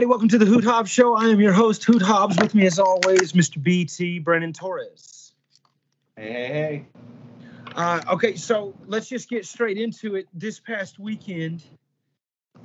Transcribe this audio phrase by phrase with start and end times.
[0.00, 1.14] Everybody, welcome to the Hoot Hobbs Show.
[1.14, 2.40] I am your host, Hoot Hobbs.
[2.40, 3.62] With me, as always, Mr.
[3.62, 5.34] BT, Brennan Torres.
[6.16, 6.86] Hey, hey, hey.
[7.76, 10.26] Uh, okay, so let's just get straight into it.
[10.32, 11.62] This past weekend,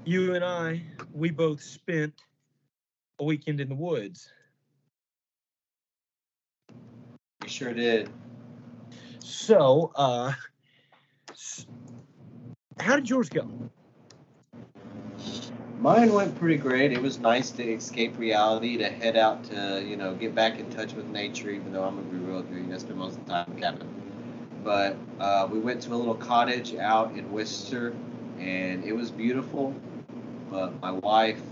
[0.06, 0.82] you and I,
[1.14, 2.14] we both spent
[3.20, 4.32] a weekend in the woods.
[7.44, 8.10] You sure did.
[9.20, 10.32] So, uh,
[12.80, 13.52] how did yours go?
[15.86, 16.94] Mine went pretty great.
[16.94, 20.68] It was nice to escape reality, to head out to, you know, get back in
[20.72, 22.74] touch with nature, even though I'm be real with you.
[22.74, 23.88] I spend most of the time in cabin.
[24.64, 27.94] But uh, we went to a little cottage out in Worcester,
[28.40, 29.76] and it was beautiful.
[30.50, 31.44] But my wife,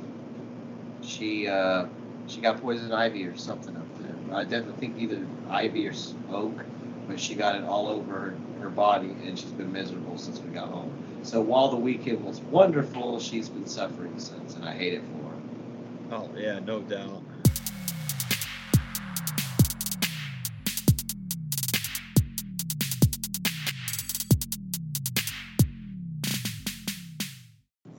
[1.04, 1.86] she uh,
[2.26, 4.36] she got poison ivy or something up there.
[4.36, 5.94] I definitely think either ivy or
[6.32, 6.66] oak,
[7.08, 10.50] but she got it all over her, her body, and she's been miserable since we
[10.50, 10.92] got home.
[11.24, 15.30] So while the weekend was wonderful, she's been suffering since, and I hate it for
[15.30, 16.18] her.
[16.18, 17.24] Oh, yeah, no doubt.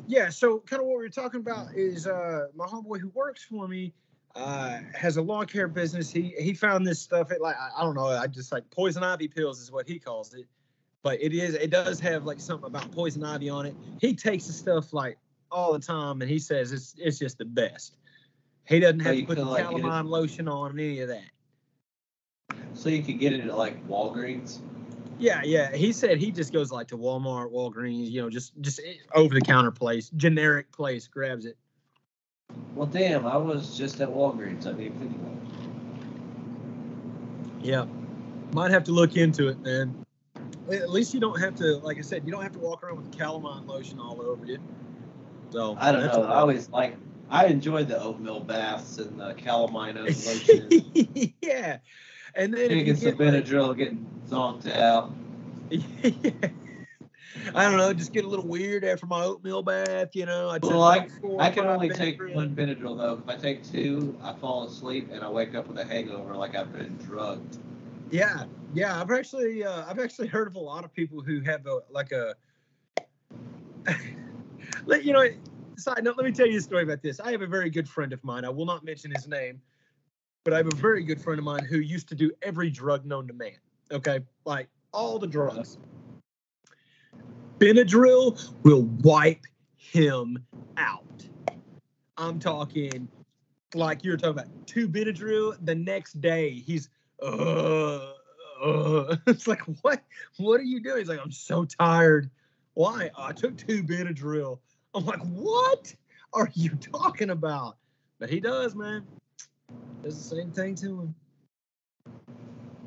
[0.07, 3.43] Yeah, so kind of what we were talking about is uh, my homeboy who works
[3.43, 3.95] for me
[4.37, 6.13] uh, has a lawn care business.
[6.13, 9.03] He he found this stuff at like I, I don't know, I just like poison
[9.03, 10.47] ivy pills is what he calls it,
[11.05, 13.77] but it is it does have like something about poison ivy on it.
[14.01, 15.19] He takes the stuff like
[15.53, 17.99] all the time, and he says it's it's just the best.
[18.65, 21.23] He doesn't have you to put the like calamine lotion on and any of that.
[22.73, 24.59] So you could get it at like Walgreens.
[25.19, 25.77] Yeah, yeah.
[25.77, 28.81] He said he just goes like to Walmart, Walgreens, you know, just just
[29.15, 31.59] over the counter place, generic place, grabs it.
[32.75, 34.67] Well, damn, I was just at Walgreens.
[34.67, 35.39] I didn't think about it.
[37.63, 37.85] Yeah.
[38.53, 40.04] Might have to look into it, man.
[40.71, 42.97] At least you don't have to, like I said, you don't have to walk around
[42.97, 44.59] with calamine lotion all over you.
[45.51, 46.23] So I don't know.
[46.25, 46.97] I always like.
[47.31, 51.33] I enjoy the oatmeal baths and the calamine lotion.
[51.43, 51.79] yeah.
[52.35, 55.13] And then you Taking some get, like- Benadryl, getting zonked out.
[57.55, 60.49] I don't know, just get a little weird after my oatmeal bath, you know.
[60.49, 63.21] I, Well, I, I can only take one Benadryl though.
[63.23, 66.55] If I take two, I fall asleep and I wake up with a hangover like
[66.55, 67.59] I've been drugged.
[68.11, 69.01] Yeah, yeah.
[69.01, 72.13] I've actually, uh, I've actually heard of a lot of people who have a like
[72.13, 72.35] a,
[75.03, 75.29] you know.
[75.77, 77.19] Side note, let me tell you a story about this.
[77.19, 78.45] I have a very good friend of mine.
[78.45, 79.61] I will not mention his name,
[80.45, 83.05] but I have a very good friend of mine who used to do every drug
[83.05, 83.57] known to man.
[83.91, 85.79] Okay, like all the drugs.
[87.59, 89.45] Benadryl will wipe
[89.77, 90.45] him
[90.77, 91.27] out.
[92.17, 93.09] I'm talking
[93.75, 95.57] like you're talking about two Benadryl.
[95.65, 96.89] The next day, he's
[97.23, 98.14] uh,
[98.63, 99.17] uh.
[99.27, 100.03] it's like what?
[100.37, 100.99] What are you doing?
[100.99, 102.31] He's like, I'm so tired.
[102.75, 103.11] Why?
[103.17, 104.59] "Oh, I took two Benadryl.
[104.95, 105.95] I'm like, what
[106.33, 107.77] are you talking about?
[108.19, 109.07] But he does, man.
[110.03, 111.15] Does the same thing to him.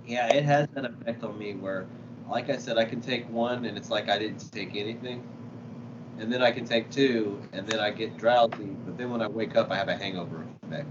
[0.06, 1.86] Yeah, it has that effect on me where,
[2.30, 5.28] like I said, I can take one and it's like I didn't take anything.
[6.20, 8.76] And then I can take two and then I get drowsy.
[8.86, 10.88] But then when I wake up, I have a hangover effect.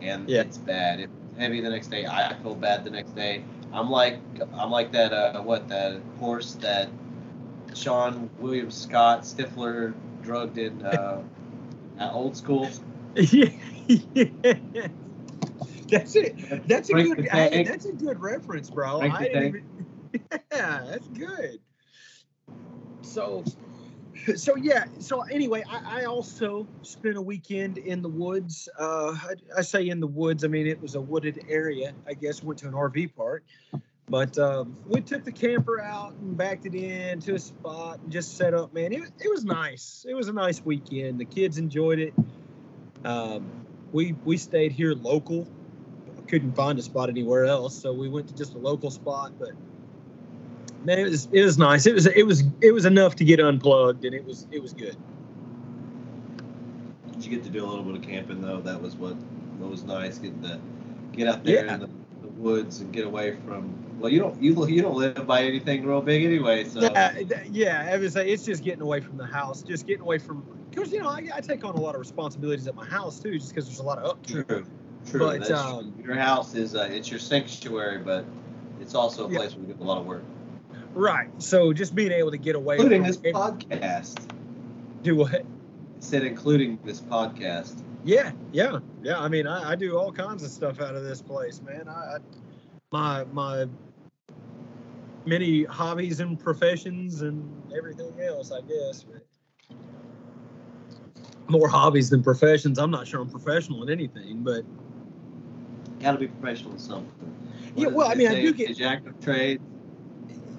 [0.00, 0.42] And Yeah.
[0.42, 1.00] it's bad.
[1.00, 2.06] It's heavy the next day.
[2.06, 3.44] I feel bad the next day.
[3.72, 4.18] I'm like
[4.54, 6.88] I'm like that uh what that horse that
[7.68, 11.22] Seann William Scott Stifler drugged in uh,
[11.98, 12.68] at old school.
[13.14, 13.50] yeah.
[15.90, 16.68] That's it.
[16.68, 17.26] That's a Frank good.
[17.26, 17.66] Tank.
[17.66, 19.00] that's a good reference, bro.
[19.00, 19.64] I didn't even.
[20.52, 21.60] Yeah, that's good.
[23.02, 23.44] So,
[24.36, 24.84] so yeah.
[24.98, 28.68] So anyway, I, I also spent a weekend in the woods.
[28.78, 30.44] Uh, I, I say in the woods.
[30.44, 31.92] I mean it was a wooded area.
[32.06, 33.44] I guess went to an RV park,
[34.08, 38.10] but um, we took the camper out and backed it in to a spot and
[38.10, 38.72] just set up.
[38.74, 40.04] Man, it, it was nice.
[40.08, 41.20] It was a nice weekend.
[41.20, 42.14] The kids enjoyed it.
[43.04, 45.48] Um, we we stayed here local.
[46.28, 49.32] Couldn't find a spot anywhere else, so we went to just a local spot.
[49.38, 49.50] But
[50.86, 51.86] it was it was nice.
[51.86, 54.72] It was it was it was enough to get unplugged, and it was it was
[54.72, 54.96] good.
[57.12, 58.60] Did you get to do a little bit of camping though?
[58.60, 59.14] That was what
[59.58, 60.18] what was nice.
[60.18, 60.58] Getting to
[61.12, 61.74] get out there Yeah.
[61.74, 61.88] in the,
[62.22, 63.74] the woods and get away from.
[63.98, 67.18] Well, you don't you you don't live by anything real big anyway, so Yeah,
[67.50, 67.90] yeah.
[67.92, 70.90] I would say it's just getting away from the house, just getting away from because
[70.92, 73.50] you know I, I take on a lot of responsibilities at my house too, just
[73.50, 74.48] because there's a lot of upkeep.
[74.48, 74.66] true,
[75.10, 75.20] true.
[75.38, 75.92] But, um.
[76.02, 78.24] Your house is uh, it's your sanctuary, but
[78.80, 79.38] it's also a Yeah.
[79.40, 80.22] place where we do a lot of work,
[80.94, 81.28] Right.
[81.38, 84.28] So just being able to get away including this it- podcast.
[85.02, 85.34] do what?
[85.34, 85.44] I
[86.00, 87.82] said including this podcast.
[88.04, 89.18] Yeah, yeah, yeah.
[89.18, 91.86] I mean, I, I do all kinds of stuff out of this place, man.
[91.88, 92.18] I, I
[92.90, 93.66] my my
[95.26, 97.46] many hobbies and professions and
[97.76, 99.04] everything else, I guess.
[99.04, 99.26] But,
[101.48, 102.78] more hobbies than professions.
[102.78, 104.64] I'm not sure I'm professional in anything, but
[106.00, 107.12] Got to be professional in something.
[107.76, 109.62] Yeah, well, I mean, I do get- jack of trades.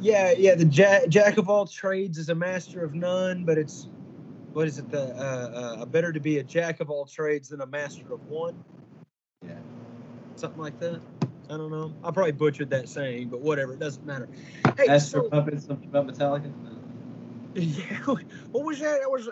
[0.01, 0.55] Yeah, yeah.
[0.55, 3.87] The jack, jack of all trades is a master of none, but it's
[4.53, 4.89] what is it?
[4.89, 8.25] The uh, uh, better to be a jack of all trades than a master of
[8.27, 8.63] one.
[9.45, 9.53] Yeah.
[10.35, 11.01] something like that.
[11.49, 11.93] I don't know.
[12.03, 13.73] I probably butchered that saying, but whatever.
[13.73, 14.29] It doesn't matter.
[14.77, 16.51] Hey, Master so, Puppets, something about Metallica.
[17.55, 17.97] yeah,
[18.51, 19.01] what was that?
[19.01, 19.27] That was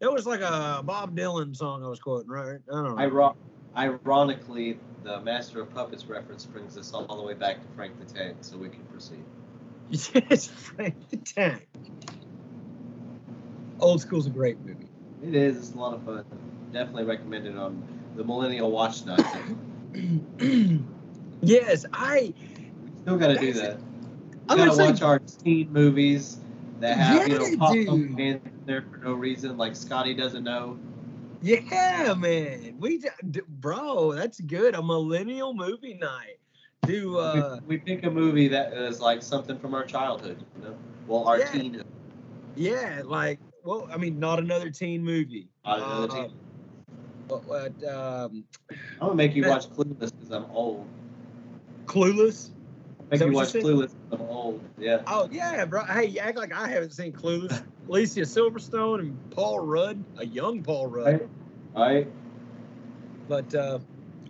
[0.00, 2.60] that was like a Bob Dylan song I was quoting, right?
[2.72, 3.02] I don't know.
[3.02, 3.36] Iro-
[3.76, 8.06] ironically, the Master of Puppets reference brings us all the way back to Frank the
[8.06, 9.24] Tank, so we can proceed.
[9.90, 11.66] Yes, Frank the Tank.
[13.80, 14.88] Old School's a great movie.
[15.22, 15.56] It is.
[15.56, 16.24] It's a lot of fun.
[16.72, 17.82] Definitely recommend it on
[18.16, 19.24] the Millennial Watch Night.
[21.40, 22.34] yes, I.
[22.36, 23.78] We still got to do that.
[24.48, 26.38] I'm got to gonna say, watch our teen movies
[26.80, 27.86] that have you know pop dude.
[27.86, 30.78] punk in there for no reason, like Scotty doesn't know.
[31.40, 32.76] yeah, man.
[32.78, 33.02] We,
[33.48, 34.74] bro, that's good.
[34.74, 36.37] A millennial movie night.
[36.86, 40.62] Do uh, we, we pick a movie that is like something from our childhood, you
[40.62, 40.76] know.
[41.06, 41.52] Well, our Yeah.
[41.52, 41.82] teen.
[42.54, 45.48] yeah, like, well, I mean, not another teen movie.
[45.64, 46.32] Not another Uh, teen.
[47.26, 50.86] What, what, um, I'm gonna make you watch Clueless because I'm old.
[51.86, 52.50] Clueless.
[53.10, 53.64] Make you you watch said?
[53.64, 53.92] Clueless.
[54.12, 54.62] I'm old.
[54.78, 55.02] Yeah.
[55.06, 55.84] Oh yeah, bro.
[55.84, 57.62] Hey, you act like I haven't seen Clueless.
[57.88, 61.20] Alicia Silverstone and Paul Rudd, a young Paul Rudd.
[61.20, 61.28] Right.
[61.74, 62.08] Right.
[63.28, 63.78] But uh,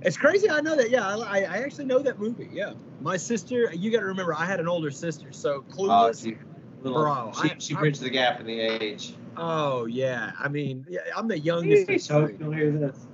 [0.02, 0.48] it's crazy.
[0.50, 0.90] I know that.
[0.90, 2.48] Yeah, I, I actually know that movie.
[2.52, 3.72] Yeah, my sister.
[3.74, 6.22] You got to remember, I had an older sister, so Uh, Clueless.
[6.22, 6.36] she,
[6.82, 9.14] little, Bro, she, I- she I- bridged the gap in the age.
[9.36, 10.32] oh yeah.
[10.38, 11.88] I mean, yeah, I'm the youngest.
[11.88, 12.32] of Sheesh, I hope three.
[12.38, 13.06] you don't hear this.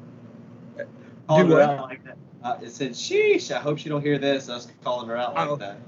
[0.76, 1.62] Do her what?
[1.62, 2.18] out like that.
[2.42, 5.48] Uh, it said, "Sheesh, I hope she don't hear this." Us calling her out like
[5.48, 5.56] Oh.
[5.56, 5.78] that.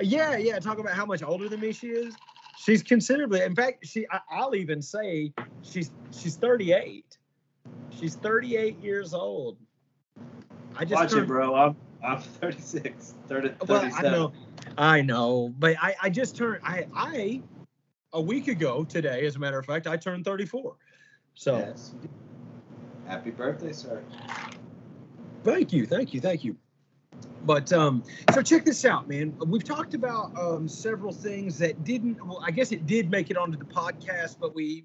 [0.00, 0.60] Yeah, yeah.
[0.60, 2.14] Talk about how much older than me she is.
[2.58, 3.42] She's considerably.
[3.42, 4.06] In fact, she.
[4.12, 5.32] I, I'll even say
[5.62, 7.18] she's she's 38.
[7.98, 9.56] She's 38 years old.
[10.76, 11.54] I just Watch turned, it, bro.
[11.54, 14.06] I'm I'm 36, 30, Well, 37.
[14.06, 14.32] I know,
[14.78, 16.60] I know, but I, I just turned.
[16.64, 17.42] I, I,
[18.12, 20.76] a week ago today, as a matter of fact, I turned 34.
[21.34, 21.94] So Yes.
[23.06, 24.02] Happy birthday, sir.
[25.44, 26.56] thank you, thank you, thank you.
[27.44, 28.02] But um,
[28.34, 29.36] so check this out, man.
[29.46, 32.24] We've talked about um, several things that didn't.
[32.26, 34.84] Well, I guess it did make it onto the podcast, but we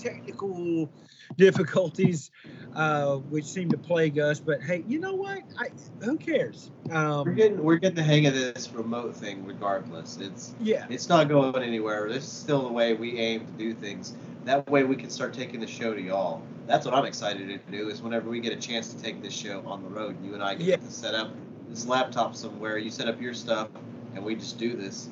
[0.00, 0.90] technical
[1.36, 2.30] difficulties,
[2.74, 4.40] uh, which seem to plague us.
[4.40, 5.42] But hey, you know what?
[5.58, 5.68] I,
[6.04, 6.70] who cares?
[6.88, 10.18] We're Um, getting we're getting the hang of this remote thing, regardless.
[10.20, 12.08] It's yeah, it's not going anywhere.
[12.08, 14.14] This is still the way we aim to do things.
[14.44, 16.42] That way we can start taking the show to y'all.
[16.66, 17.88] That's what I'm excited to do.
[17.88, 20.42] Is whenever we get a chance to take this show on the road, you and
[20.42, 20.76] I get Yeah.
[20.76, 21.30] to set up
[21.68, 22.78] this laptop somewhere.
[22.78, 23.68] You set up your stuff,
[24.14, 25.08] and we just do this.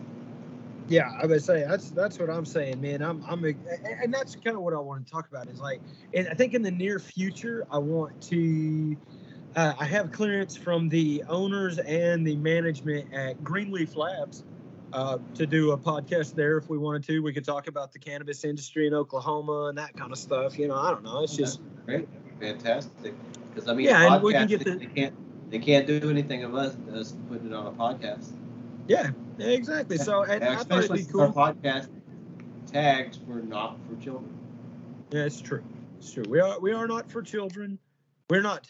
[0.89, 3.03] Yeah, I would say that's that's what I'm saying, man.
[3.03, 3.57] I'm I'm and
[4.03, 5.81] and that's kind of what I want to talk about is like,
[6.15, 8.97] and I think in the near future I want to.
[9.57, 14.45] Uh, I have clearance from the owners and the management at Greenleaf Labs
[14.93, 17.21] uh, to do a podcast there if we wanted to.
[17.21, 20.59] We could talk about the cannabis industry in Oklahoma and that kind of stuff.
[20.59, 21.23] You know, I don't know.
[21.23, 22.07] It's just Great,
[22.39, 23.15] fantastic.
[23.55, 25.15] Because I mean, Yeah, and we can get they, the- they can't
[25.51, 28.33] they can't do anything of us us putting it on a podcast.
[28.87, 29.99] yeah, exactly.
[29.99, 31.21] So and I thought it'd especially be cool.
[31.23, 31.89] our podcast
[32.71, 34.37] tags for not for children.
[35.11, 35.63] Yeah, it's true.
[35.99, 36.25] It's true.
[36.29, 37.79] We are we are not for children.
[38.31, 38.69] We're not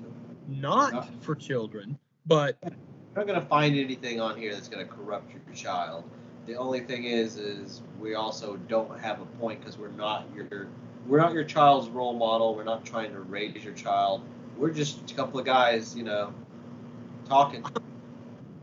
[0.48, 1.04] not No.
[1.20, 2.72] for children, but You're
[3.16, 6.04] not gonna find anything on here that's gonna corrupt your child.
[6.46, 10.68] The only thing is, is we also don't have a point because we're not your
[11.06, 12.54] we're not your child's role model.
[12.54, 14.22] We're not trying to raise your child.
[14.56, 16.32] We're just a couple of guys, you know,
[17.28, 17.64] talking.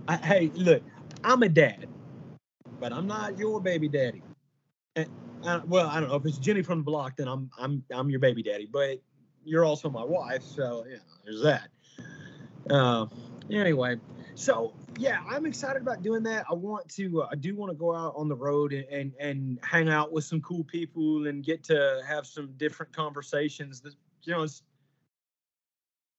[0.07, 0.83] I, hey, look,
[1.23, 1.87] I'm a dad,
[2.79, 4.21] but I'm not your baby daddy.
[4.95, 5.09] And,
[5.43, 8.09] uh, well, I don't know if it's Jenny from the block, then I'm I'm I'm
[8.09, 8.99] your baby daddy, but
[9.43, 11.69] you're also my wife, so yeah, there's that.
[12.69, 13.05] Uh,
[13.51, 13.97] anyway,
[14.33, 16.45] so yeah, I'm excited about doing that.
[16.49, 19.11] I want to, uh, I do want to go out on the road and, and
[19.19, 23.81] and hang out with some cool people and get to have some different conversations.
[23.81, 24.63] That you know, it's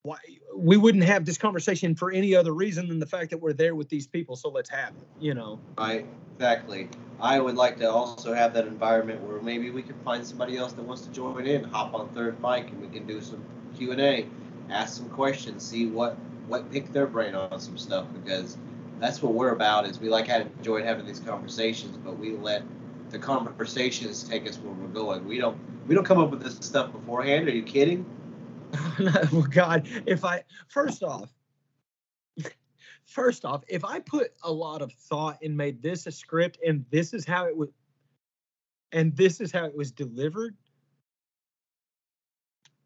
[0.07, 0.19] why
[0.55, 3.75] we wouldn't have this conversation for any other reason than the fact that we're there
[3.75, 4.37] with these people.
[4.37, 5.07] So let's have it.
[5.21, 5.61] You know.
[5.77, 6.89] Right, exactly.
[7.21, 10.73] I would like to also have that environment where maybe we can find somebody else
[10.75, 13.43] that wants to join in, hop on third mic, and we can do some
[13.77, 14.27] Q and A,
[14.71, 18.57] ask some questions, see what what pick their brain on some stuff because
[19.01, 19.87] that's what we're about.
[19.87, 22.63] Is we like having enjoyed having these conversations, but we let
[23.11, 25.27] the conversations take us where we're going.
[25.27, 27.49] We don't we don't come up with this stuff beforehand.
[27.49, 28.05] Are you kidding?
[29.33, 31.31] well, God, if I first off,
[33.05, 36.85] first off, if I put a lot of thought and made this a script, and
[36.91, 37.69] this is how it was,
[38.93, 40.57] and this is how it was delivered,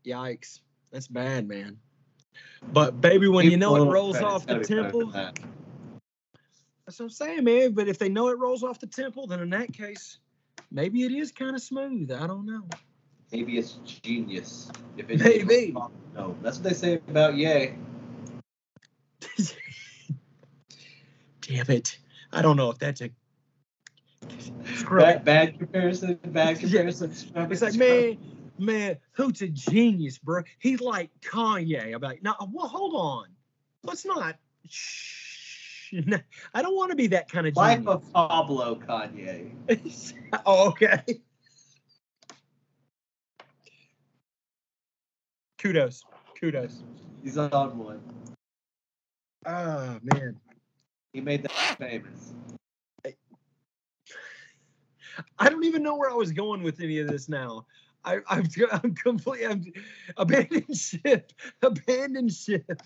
[0.04, 0.60] Yikes.
[0.90, 1.78] That's bad, man.
[2.72, 5.38] But baby, when you know it rolls off the temple, that.
[6.84, 7.72] that's what I'm saying, man.
[7.72, 10.18] But if they know it rolls off the temple, then in that case,
[10.70, 12.10] maybe it is kind of smooth.
[12.12, 12.68] I don't know.
[13.32, 14.70] Maybe it's genius.
[14.96, 15.74] If it maybe.
[16.14, 17.76] No, that's what they say about Yay.
[21.40, 21.98] Damn it!
[22.32, 23.10] I don't know if that's a
[24.88, 26.18] bad, bad comparison.
[26.26, 27.12] Bad comparison.
[27.34, 27.46] Yeah.
[27.50, 28.18] It's like man,
[28.58, 30.42] man, who's a genius, bro?
[30.58, 31.94] He's like Kanye.
[31.94, 33.26] I'm like, no, well, hold on.
[33.84, 34.36] Let's not.
[34.68, 35.92] Shh.
[36.54, 37.84] I don't want to be that kind of genius.
[37.84, 39.52] Life of Pablo Kanye.
[40.46, 41.02] oh, okay.
[45.60, 46.02] Kudos.
[46.40, 46.82] Kudos.
[47.22, 48.00] He's a on one.
[49.44, 50.36] Oh man.
[51.12, 52.32] He made that famous.
[55.38, 57.66] I don't even know where I was going with any of this now.
[58.06, 59.64] I, I'm, I'm completely I'm
[60.16, 62.80] abandoned ship, abandoned ship.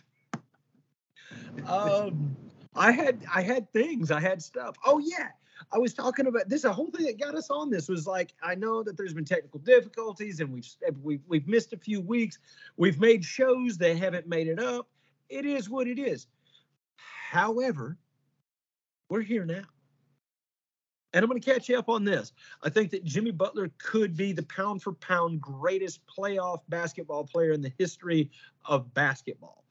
[1.67, 2.37] Um,
[2.75, 4.75] I had I had things, I had stuff.
[4.85, 5.29] Oh yeah,
[5.73, 6.65] I was talking about this.
[6.65, 9.25] A whole thing that got us on this was like I know that there's been
[9.25, 10.67] technical difficulties and we've
[11.03, 12.39] we've we've missed a few weeks.
[12.77, 14.89] We've made shows that haven't made it up.
[15.29, 16.27] It is what it is.
[16.97, 17.99] However,
[19.09, 19.63] we're here now.
[21.13, 22.33] And I'm going to catch you up on this.
[22.65, 27.53] I think that Jimmy Butler could be the pound for pound greatest playoff basketball player
[27.53, 28.31] in the history
[28.65, 29.65] of basketball.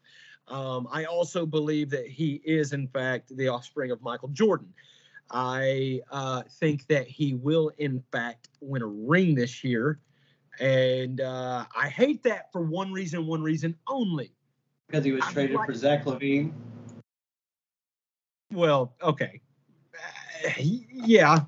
[0.48, 4.72] Um, I also believe that he is, in fact, the offspring of Michael Jordan.
[5.30, 10.00] I uh, think that he will, in fact, win a ring this year.
[10.60, 14.32] And uh, I hate that for one reason, one reason only.
[14.88, 16.52] Because he was traded like, for Zach LaVine.
[18.52, 19.40] Well, okay
[20.56, 21.40] yeah.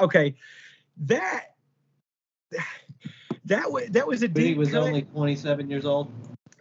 [0.00, 0.34] Okay.
[0.98, 1.54] That
[3.44, 4.46] that was that was a deep.
[4.46, 4.82] He was cut.
[4.82, 6.12] only 27 years old.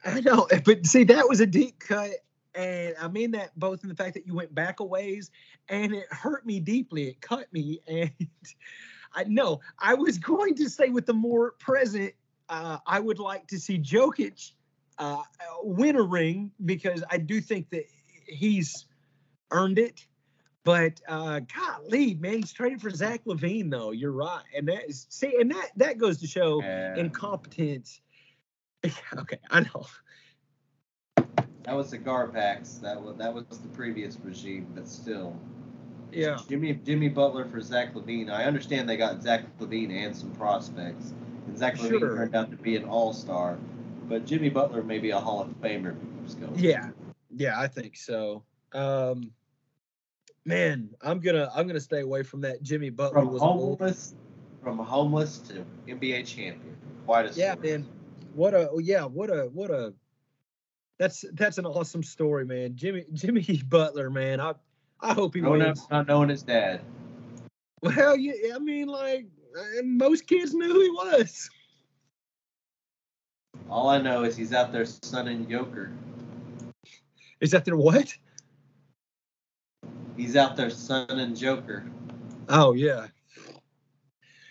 [0.04, 2.10] I know, but see, that was a deep cut,
[2.56, 5.32] and I mean that both in the fact that you went back a ways,
[5.70, 7.08] and it hurt me deeply.
[7.10, 8.12] It cut me, and
[9.14, 12.14] I know I was going to say with the more present,
[12.50, 14.52] uh, I would like to see Jokic
[14.98, 15.24] uh,
[15.64, 17.86] win a ring because I do think that
[18.26, 18.86] he's
[19.52, 20.06] earned it.
[20.64, 23.92] But uh, golly, man, he's traded for Zach LaVine, though.
[23.92, 26.96] You're right, and that is see, and that that goes to show yeah.
[26.98, 28.00] incompetence.
[29.18, 29.88] okay, I know.
[31.64, 32.82] That was the Garpax.
[32.82, 35.36] That was that was the previous regime, but still.
[36.12, 36.40] Yeah.
[36.50, 38.30] Jimmy Jimmy Butler for Zach LaVine.
[38.30, 41.14] I understand they got Zach LaVine and some prospects,
[41.48, 42.00] and Zach sure.
[42.00, 43.58] turned out to be an All Star,
[44.10, 45.96] but Jimmy Butler may be a Hall of Famer.
[46.56, 46.90] Yeah,
[47.36, 48.44] yeah, I think so.
[48.74, 49.32] Um,
[50.46, 52.62] man, I'm gonna I'm gonna stay away from that.
[52.62, 54.16] Jimmy Butler from was homeless,
[54.64, 56.76] from homeless to NBA champion.
[57.06, 57.88] Quite a yeah, man.
[58.34, 59.94] What a yeah, what a what a
[61.02, 62.76] that's that's an awesome story, man.
[62.76, 64.40] Jimmy Jimmy Butler, man.
[64.40, 64.54] I
[65.00, 65.88] I hope he wins.
[65.90, 66.82] Not knowing his dad.
[67.82, 69.26] Well, yeah, I mean, like
[69.84, 71.50] most kids knew who he was.
[73.68, 75.92] All I know is he's out there sunning Joker.
[77.40, 78.16] Is that their what?
[80.16, 81.84] He's out there sunning Joker.
[82.48, 83.08] Oh yeah.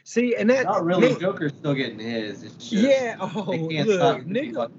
[0.03, 2.43] See, and that not really Joker's still getting his.
[2.43, 3.17] Just, yeah.
[3.21, 4.73] Oh, look,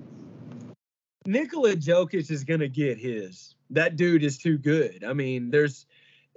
[1.26, 3.56] Nikola Jokic is gonna get his.
[3.70, 5.04] That dude is too good.
[5.04, 5.86] I mean, there's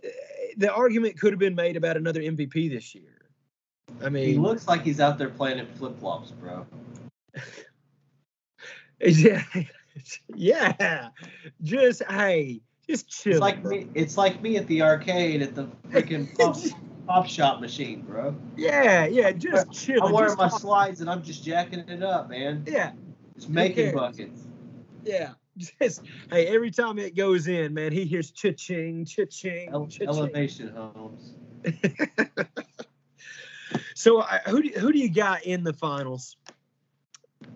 [0.02, 0.08] eh,
[0.56, 3.30] the argument could have been made about another MVP this year.
[4.02, 6.66] I mean, he looks like he's out there playing in flip flops, bro.
[9.00, 9.42] yeah,
[10.34, 11.08] yeah.
[11.62, 13.32] Just hey, just chill.
[13.32, 13.70] It's like bro.
[13.70, 13.88] me.
[13.94, 16.56] It's like me at the arcade at the freaking pop,
[17.06, 18.36] pop shop machine, bro.
[18.56, 19.32] Yeah, yeah.
[19.32, 20.02] Just chill.
[20.02, 20.60] I'm wearing my talk.
[20.60, 22.64] slides and I'm just jacking it up, man.
[22.66, 22.92] Yeah.
[23.34, 24.43] Just making buckets.
[25.04, 25.32] Yeah.
[25.80, 30.08] Just hey, every time it goes in, man, he hears cha-ching, cha-ching, Ele- cha-ching.
[30.08, 31.34] Elevation homes.
[33.94, 36.36] so, uh, who do, who do you got in the finals?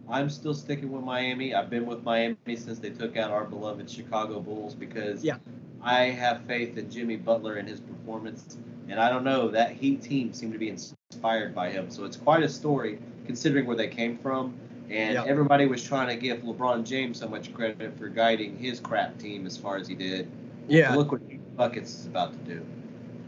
[0.09, 1.55] I'm still sticking with Miami.
[1.55, 5.37] I've been with Miami since they took out our beloved Chicago Bulls because yeah.
[5.83, 8.57] I have faith in Jimmy Butler and his performance.
[8.88, 11.90] And I don't know, that Heat team seemed to be inspired by him.
[11.90, 14.55] So it's quite a story considering where they came from.
[14.90, 15.26] And yep.
[15.26, 19.47] everybody was trying to give LeBron James so much credit for guiding his crap team
[19.47, 20.30] as far as he did.
[20.66, 20.95] Yeah.
[20.95, 21.21] look what
[21.57, 22.66] Buckets is about to do.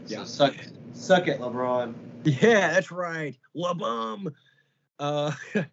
[0.05, 0.23] So yeah.
[0.23, 0.55] suck,
[0.93, 1.93] suck it, LeBron.
[2.23, 3.37] Yeah, that's right.
[3.55, 4.33] LeBum.
[4.99, 5.31] Uh,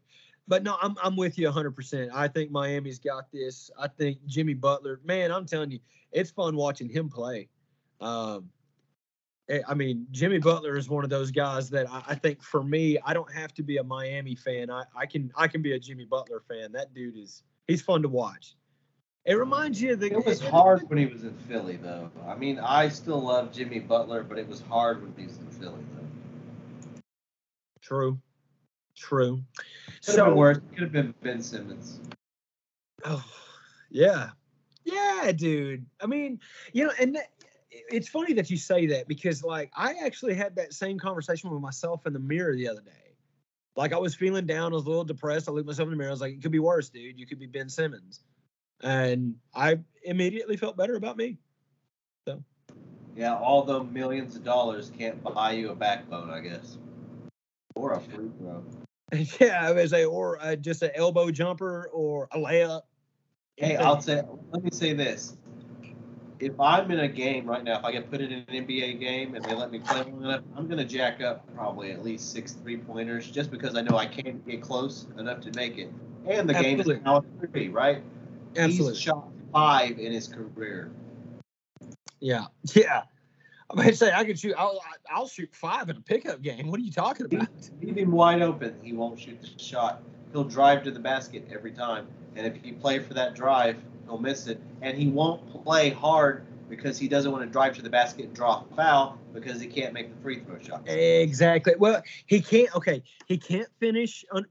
[0.48, 2.10] but no, I'm I'm with you 100%.
[2.12, 3.70] I think Miami's got this.
[3.78, 5.80] I think Jimmy Butler, man, I'm telling you,
[6.12, 7.48] it's fun watching him play.
[8.00, 8.48] Um,
[9.48, 12.62] Eh, I mean, Jimmy Butler is one of those guys that I, I think for
[12.62, 14.70] me, I don't have to be a Miami fan.
[14.70, 16.72] I, I can I can be a Jimmy Butler fan.
[16.72, 18.56] That dude is he's fun to watch.
[19.24, 20.12] It reminds you of the.
[20.12, 22.10] It was hard when he was in Philly, though.
[22.26, 25.50] I mean, I still love Jimmy Butler, but it was hard when he was in
[25.50, 27.00] Philly, though.
[27.82, 28.18] True,
[28.96, 29.42] true.
[30.04, 30.58] Could have been worse.
[30.70, 32.00] Could have been Ben Simmons.
[33.04, 33.24] Oh,
[33.90, 34.30] yeah,
[34.84, 35.84] yeah, dude.
[36.00, 36.40] I mean,
[36.72, 37.28] you know, and that,
[37.90, 41.60] it's funny that you say that because, like, I actually had that same conversation with
[41.60, 43.14] myself in the mirror the other day.
[43.76, 44.72] Like, I was feeling down.
[44.72, 45.48] I was a little depressed.
[45.48, 46.10] I looked myself in the mirror.
[46.10, 47.18] I was like, it could be worse, dude.
[47.18, 48.22] You could be Ben Simmons
[48.82, 51.38] and I immediately felt better about me.
[52.26, 52.42] So.
[53.16, 56.78] Yeah, all the millions of dollars can't buy you a backbone, I guess,
[57.74, 58.62] or a free throw.
[59.40, 62.82] yeah, I would say, or uh, just an elbow jumper or a layup.
[63.56, 64.22] Hey, I'll say.
[64.52, 65.36] Let me say this:
[66.40, 69.34] if I'm in a game right now, if I get put in an NBA game
[69.34, 72.52] and they let me play long enough, I'm gonna jack up probably at least six
[72.52, 75.90] three pointers just because I know I can't get close enough to make it.
[76.26, 76.94] And the Absolutely.
[76.94, 78.02] game is now three, right?
[78.56, 78.94] Absolutely.
[78.94, 80.90] He's shot five in his career.
[82.20, 83.02] Yeah, yeah.
[83.70, 84.54] I'm gonna say I could shoot.
[84.56, 84.80] I'll
[85.10, 86.68] I'll shoot five in a pickup game.
[86.70, 87.48] What are you talking about?
[87.82, 88.76] Leave him wide open.
[88.82, 90.02] He won't shoot the shot.
[90.32, 92.06] He'll drive to the basket every time.
[92.36, 93.76] And if you play for that drive,
[94.08, 94.60] he'll miss it.
[94.82, 98.34] And he won't play hard because he doesn't want to drive to the basket and
[98.34, 100.82] draw a foul because he can't make the free throw shots.
[100.86, 101.74] Exactly.
[101.78, 102.74] Well, he can't.
[102.74, 104.44] Okay, he can't finish un,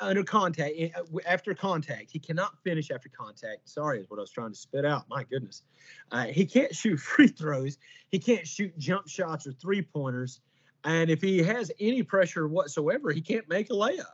[0.00, 2.10] under contact uh, after contact.
[2.10, 3.68] He cannot finish after contact.
[3.68, 5.04] Sorry, is what I was trying to spit out.
[5.08, 5.62] My goodness,
[6.10, 7.78] uh, he can't shoot free throws.
[8.10, 10.40] He can't shoot jump shots or three pointers.
[10.84, 14.04] And if he has any pressure whatsoever, he can't make a layup.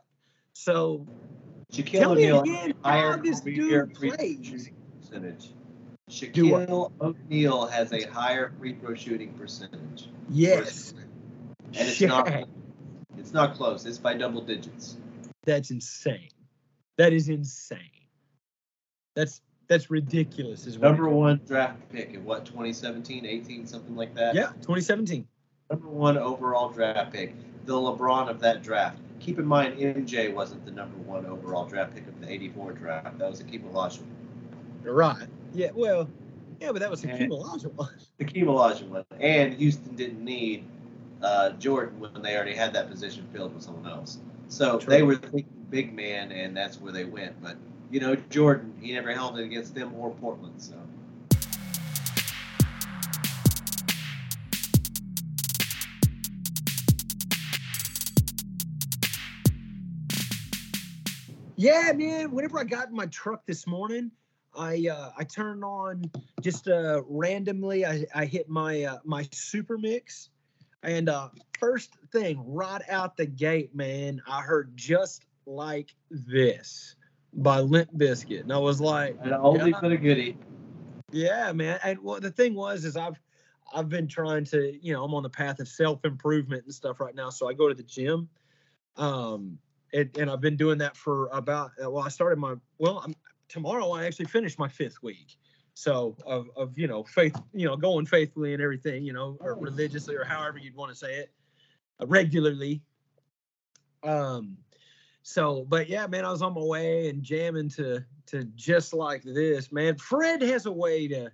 [0.53, 1.05] So,
[1.71, 4.69] Shaquille O'Neal again how this dude plays.
[5.01, 5.51] Percentage.
[6.09, 10.09] Shaquille O'Neal has a higher free throw shooting percentage.
[10.29, 10.93] Yes.
[11.73, 12.29] And it's not
[13.17, 13.85] it's not close.
[13.85, 14.97] It's by double digits.
[15.45, 16.29] That's insane.
[16.97, 17.79] That is insane.
[19.15, 20.91] That's that's ridiculous as well.
[20.91, 24.35] Number one draft pick in what 2017, 18, something like that.
[24.35, 25.27] Yeah, 2017.
[25.71, 27.33] Number one overall draft pick,
[27.65, 28.99] the LeBron of that draft.
[29.19, 33.17] Keep in mind, MJ wasn't the number one overall draft pick of the '84 draft.
[33.17, 34.03] That was Akeem Olajuwon.
[34.83, 35.27] Right.
[35.53, 36.07] Yeah, well,
[36.59, 37.89] yeah, but that was Hakeem Olajuwon.
[38.19, 40.65] Hakeem Olajuwon, and Houston didn't need
[41.21, 44.19] uh, Jordan when they already had that position filled with someone else.
[44.47, 44.89] So True.
[44.89, 47.41] they were thinking big man, and that's where they went.
[47.41, 47.55] But
[47.89, 50.61] you know, Jordan, he never held it against them or Portland.
[50.61, 50.75] So.
[61.55, 62.31] Yeah, man.
[62.31, 64.11] Whenever I got in my truck this morning,
[64.57, 67.85] I uh, I turned on just uh, randomly.
[67.85, 70.29] I, I hit my uh, my super mix,
[70.83, 76.95] and uh, first thing right out the gate, man, I heard just like this
[77.33, 80.37] by Limp Bizkit, and I was like, an oldie yeah, but a goodie.
[81.11, 81.79] Yeah, man.
[81.83, 83.19] And well, the thing was, is I've
[83.73, 86.99] I've been trying to, you know, I'm on the path of self improvement and stuff
[86.99, 87.29] right now.
[87.29, 88.29] So I go to the gym,
[88.97, 89.57] um,
[89.93, 91.71] and, and I've been doing that for about.
[91.79, 93.15] Well, I started my well, I'm
[93.47, 95.37] tomorrow I actually finish my fifth week.
[95.73, 99.55] So of, of you know faith, you know going faithfully and everything, you know, or
[99.55, 101.31] religiously or however you'd want to say it,
[102.01, 102.81] uh, regularly.
[104.03, 104.57] Um,
[105.23, 109.23] so but yeah, man, I was on my way and jamming to to just like
[109.23, 109.97] this, man.
[109.97, 111.31] Fred has a way to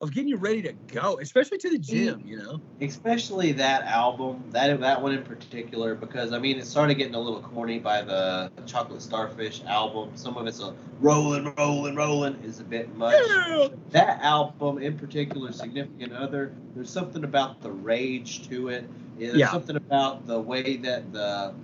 [0.00, 2.60] of getting you ready to go, especially to the gym, you know.
[2.80, 7.20] Especially that album, that that one in particular, because I mean, it started getting a
[7.20, 10.12] little corny by the Chocolate Starfish album.
[10.14, 13.20] Some of it's a rolling, rolling, rolling is a bit much.
[13.28, 13.68] Yeah.
[13.90, 18.88] That album in particular, Significant Other, there's something about the rage to it.
[19.18, 19.50] There's yeah.
[19.50, 21.54] something about the way that the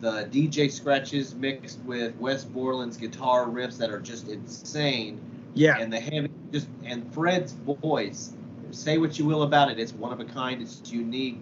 [0.00, 5.20] the DJ scratches mixed with Wes Borland's guitar riffs that are just insane
[5.54, 5.78] yeah.
[5.78, 8.32] And the heavy just and Fred's voice.
[8.70, 10.62] Say what you will about it, it's one of a kind.
[10.62, 11.38] It's unique.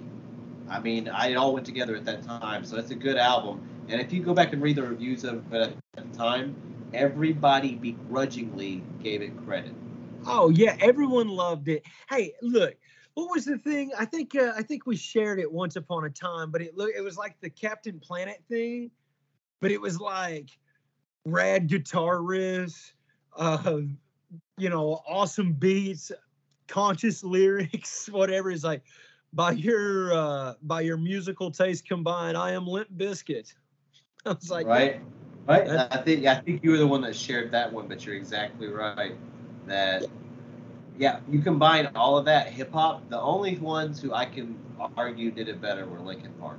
[0.68, 3.60] I mean, I, it all went together at that time, so it's a good album.
[3.88, 6.54] And if you go back and read the reviews of it at the time,
[6.92, 9.72] everybody begrudgingly gave it credit.
[10.26, 11.82] Oh yeah, everyone loved it.
[12.08, 12.74] Hey, look,
[13.14, 13.90] what was the thing?
[13.98, 16.90] I think uh, I think we shared it once upon a time, but it look
[16.96, 18.90] it was like the Captain Planet thing,
[19.60, 20.50] but it was like
[21.24, 22.92] rad guitar riffs
[23.40, 23.80] uh,
[24.58, 26.12] you know, awesome beats,
[26.68, 28.50] conscious lyrics, whatever.
[28.50, 28.82] Is like
[29.32, 33.52] by your uh, by your musical taste combined, I am Limp Bizkit.
[34.26, 35.00] I was like, right,
[35.46, 35.68] right.
[35.90, 38.68] I think I think you were the one that shared that one, but you're exactly
[38.68, 39.16] right.
[39.66, 40.04] That
[40.98, 43.08] yeah, you combine all of that hip hop.
[43.08, 44.58] The only ones who I can
[44.96, 46.58] argue did it better were Linkin Park.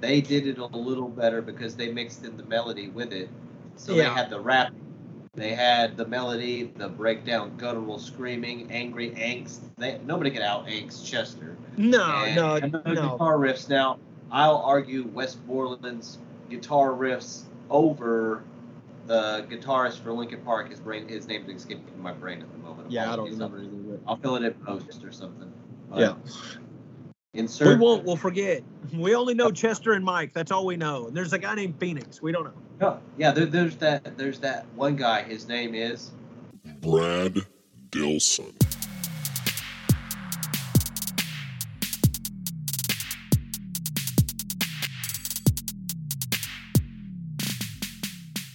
[0.00, 3.28] They did it a little better because they mixed in the melody with it.
[3.76, 4.08] So Yeah.
[4.08, 4.72] they had the rap,
[5.38, 9.60] they had the melody, the breakdown, guttural screaming, angry angst.
[9.76, 11.56] They, nobody could out angst Chester.
[11.76, 12.94] No, And- no, and the no.
[13.12, 13.68] guitar riffs.
[13.68, 13.98] Now,
[14.30, 16.18] I'll argue Wes Borland's
[16.50, 18.42] guitar riffs over
[19.06, 20.70] the guitarist for Linkin Park.
[20.70, 22.90] His brain, his name is escaping my brain at the moment.
[22.90, 24.00] Yeah, I don't remember either.
[24.06, 25.50] I'll fill it in post or something.
[25.90, 26.14] But Yeah.
[27.38, 28.04] We won't.
[28.04, 28.62] We'll forget.
[28.94, 30.32] We only know Chester and Mike.
[30.32, 31.08] That's all we know.
[31.08, 32.22] And there's a guy named Phoenix.
[32.22, 32.52] We don't know.
[32.80, 34.16] No, yeah, there, there's that.
[34.16, 35.22] There's that one guy.
[35.24, 36.10] His name is.
[36.80, 37.36] Brad
[37.90, 38.54] Delson.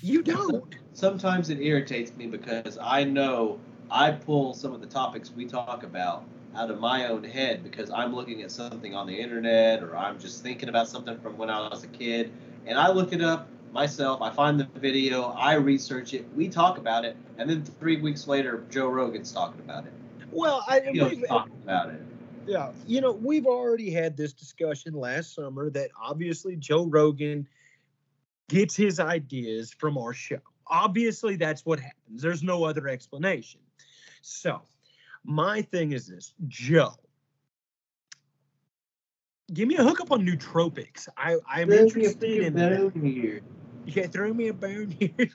[0.02, 0.76] You don't.
[0.94, 3.60] Sometimes it irritates me because I know
[3.92, 7.90] I pull some of the topics we talk about out of my own head because
[7.90, 11.50] I'm looking at something on the internet or I'm just thinking about something from when
[11.50, 12.32] I was a kid
[12.66, 14.22] and I look it up myself.
[14.22, 18.28] I find the video, I research it, we talk about it, and then three weeks
[18.28, 19.94] later, Joe Rogan's talking about it.
[20.32, 22.02] Well, I You know, talking about it.
[22.48, 27.48] yeah, you know, we've already had this discussion last summer that obviously Joe Rogan
[28.50, 30.40] gets his ideas from our show.
[30.68, 32.22] Obviously, that's what happens.
[32.22, 33.60] There's no other explanation.
[34.22, 34.62] So,
[35.24, 36.94] my thing is this, Joe.
[39.54, 41.08] Give me a hookup on nootropics.
[41.18, 42.92] I, I'm interested in that.
[42.96, 43.42] here.
[43.86, 45.30] You can't throw me a bone here.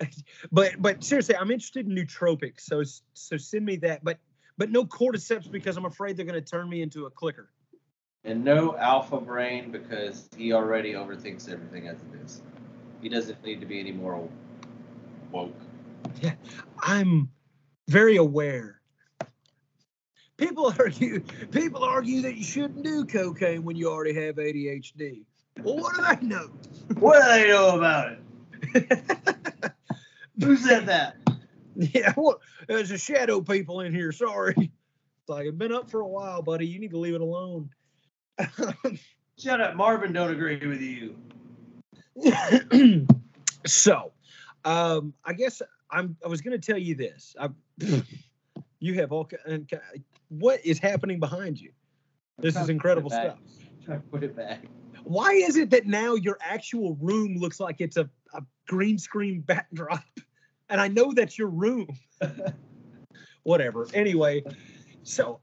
[0.52, 2.60] but but seriously, I'm interested in nootropics.
[2.60, 2.82] So
[3.14, 4.04] so send me that.
[4.04, 4.18] But
[4.58, 7.50] but no cordyceps because I'm afraid they're going to turn me into a clicker.
[8.24, 12.42] And no alpha brain because he already overthinks everything as it is.
[13.00, 14.28] He doesn't need to be any more
[15.30, 15.54] woke.
[16.20, 16.34] Yeah,
[16.82, 17.30] I'm
[17.88, 18.77] very aware.
[20.38, 21.20] People argue
[21.50, 25.24] people argue that you shouldn't do cocaine when you already have ADHD.
[25.62, 26.48] Well, what do they know?
[26.98, 29.72] What do they know about it?
[30.42, 31.16] Who said that?
[31.74, 34.10] yeah, well, there's a shadow people in here.
[34.10, 34.54] Sorry.
[34.56, 36.66] It's like it's been up for a while, buddy.
[36.66, 37.68] You need to leave it alone.
[39.38, 39.76] Shut up.
[39.76, 41.14] Marvin don't agree with you.
[43.66, 44.12] so,
[44.64, 46.16] um, I guess I'm.
[46.24, 47.36] I was going to tell you this.
[47.38, 47.48] I,
[48.80, 49.28] you have all.
[49.44, 49.70] and
[50.28, 51.72] What is happening behind you?
[52.38, 53.38] This is to put it incredible stuff.
[54.10, 54.64] Put it back.
[55.04, 59.40] Why is it that now your actual room looks like it's a, a green screen
[59.46, 60.04] backdrop?
[60.68, 61.88] And I know that's your room.
[63.42, 63.86] Whatever.
[63.94, 64.44] Anyway,
[65.02, 65.40] so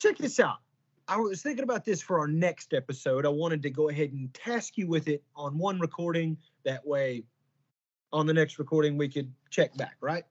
[0.00, 0.58] check this out.
[1.06, 3.24] I was thinking about this for our next episode.
[3.24, 6.36] I wanted to go ahead and task you with it on one recording.
[6.64, 7.24] That way,
[8.12, 10.24] on the next recording, we could check back, right?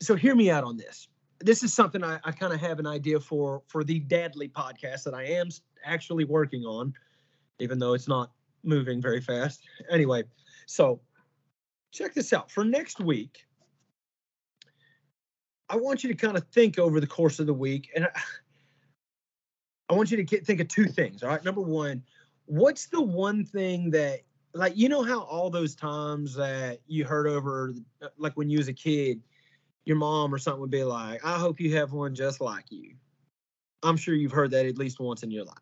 [0.00, 1.08] So, hear me out on this.
[1.40, 5.04] This is something I, I kind of have an idea for for the Dadly podcast
[5.04, 5.48] that I am
[5.84, 6.92] actually working on,
[7.58, 8.32] even though it's not
[8.62, 9.60] moving very fast.
[9.90, 10.24] Anyway,
[10.66, 11.00] so
[11.92, 12.50] check this out.
[12.50, 13.44] For next week,
[15.68, 18.10] I want you to kind of think over the course of the week, and I,
[19.88, 21.22] I want you to get, think of two things.
[21.22, 21.44] All right.
[21.44, 22.02] Number one,
[22.46, 24.20] what's the one thing that,
[24.52, 27.72] like, you know, how all those times that you heard over,
[28.18, 29.20] like when you was a kid,
[29.84, 32.94] your mom or something would be like, I hope you have one just like you.
[33.82, 35.56] I'm sure you've heard that at least once in your life.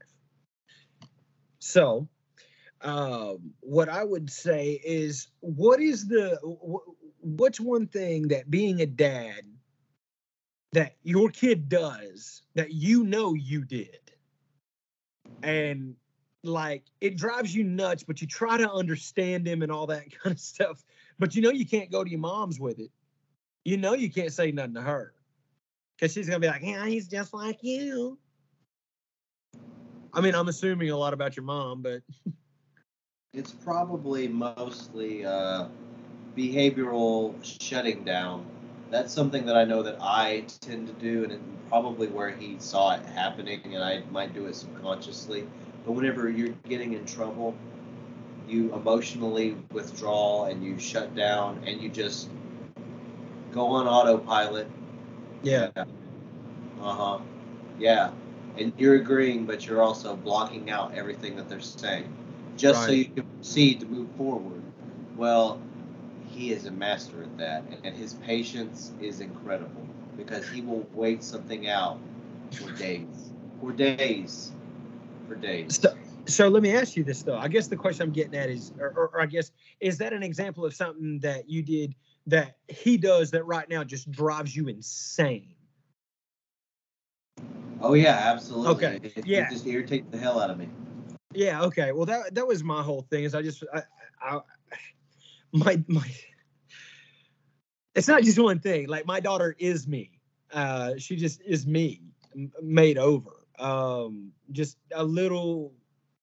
[1.61, 2.09] So,
[2.83, 8.81] um, what I would say is, what is the, wh- what's one thing that being
[8.81, 9.43] a dad
[10.73, 13.99] that your kid does that you know you did
[15.43, 15.95] and
[16.45, 20.35] like it drives you nuts but you try to understand him and all that kind
[20.35, 20.85] of stuff
[21.19, 22.91] but you know you can't go to your mom's with it
[23.65, 25.13] you know you can't say nothing to her
[25.97, 28.19] because she's gonna be like yeah he's just like you
[30.13, 32.03] i mean i'm assuming a lot about your mom but
[33.35, 35.69] It's probably mostly uh,
[36.35, 38.47] behavioral shutting down.
[38.91, 42.95] That's something that I know that I tend to do, and probably where he saw
[42.95, 45.47] it happening, and I might do it subconsciously.
[45.85, 47.55] But whenever you're getting in trouble,
[48.49, 52.31] you emotionally withdraw and you shut down, and you just
[53.53, 54.69] go on autopilot.
[55.43, 55.85] yeah Uh
[56.81, 57.19] huh.
[57.79, 58.11] Yeah.
[58.57, 62.13] And you're agreeing, but you're also blocking out everything that they're saying,
[62.57, 64.63] just so you can proceed to move forward.
[65.17, 65.61] Well,
[66.31, 70.87] he is a master at that, and- and his patience is incredible because he will
[70.95, 71.99] wait something out
[72.53, 73.31] for days,
[73.61, 74.53] for days,
[75.29, 75.81] for days.
[75.81, 77.39] So, so let me ask you this though.
[77.39, 80.13] I guess the question I'm getting at is, or, or, or I guess is that
[80.13, 81.95] an example of something that you did
[82.29, 85.55] that he does that right now just drives you insane?
[87.81, 88.87] Oh yeah, absolutely.
[88.87, 89.51] Okay, It, it yeah.
[89.51, 90.69] just irritates the hell out of me.
[91.33, 91.63] Yeah.
[91.63, 91.93] Okay.
[91.93, 93.25] Well, that that was my whole thing.
[93.25, 93.83] Is I just I,
[94.23, 94.41] I
[95.53, 96.11] my my.
[97.95, 98.89] It's not just one thing.
[98.89, 100.21] Like my daughter is me.
[100.53, 102.03] Uh, she just is me,
[102.63, 103.31] made over.
[103.59, 105.73] Um, just a little,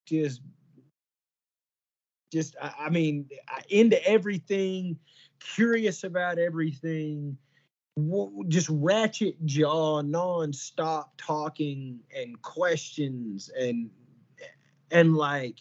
[0.05, 0.41] just,
[2.31, 2.55] just.
[2.61, 4.97] I, I mean, I- into everything,
[5.39, 7.37] curious about everything.
[8.49, 13.89] Just ratchet jaw, non-stop talking and questions and
[14.91, 15.59] and like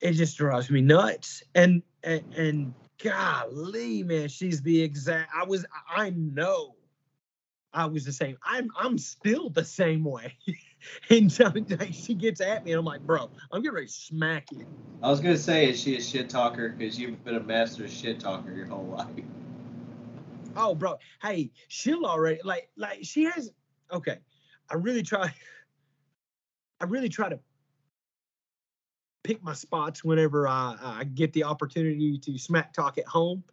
[0.00, 1.42] it just drives me nuts.
[1.54, 6.76] And and, and golly man she's the exact i was i know
[7.74, 8.38] i was the same.
[8.42, 10.34] I'm i'm still the same way
[11.10, 11.52] and so,
[11.90, 14.66] she gets at me and i'm like bro i'm getting ready to smack you
[15.02, 16.70] I was gonna say, is she a shit talker?
[16.70, 19.06] Because you've been a master shit talker your whole life.
[20.56, 23.50] oh bro hey she'll already like like she has
[23.92, 24.18] okay
[24.70, 25.32] i really try
[26.80, 27.38] i really try to
[29.22, 33.44] pick my spots whenever i i get the opportunity to smack talk at home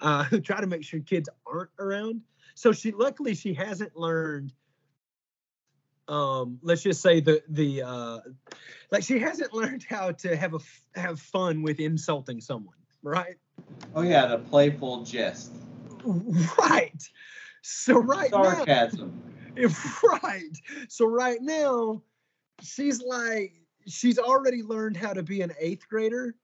[0.00, 2.22] uh try to make sure kids aren't around
[2.54, 4.52] so she luckily she hasn't learned
[6.08, 8.18] um let's just say the the uh
[8.90, 13.36] like she hasn't learned how to have a f- have fun with insulting someone right
[13.94, 15.52] Oh yeah, the playful jest,
[16.58, 17.10] right
[17.62, 19.22] so right now sarcasm.
[19.56, 20.56] If- right.
[20.88, 22.02] So right now,
[22.60, 23.54] she's like,
[23.88, 26.36] she's already learned how to be an eighth grader.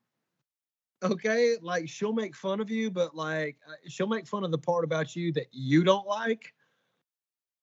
[1.01, 4.57] Okay, like she'll make fun of you, but like uh, she'll make fun of the
[4.57, 6.53] part about you that you don't like.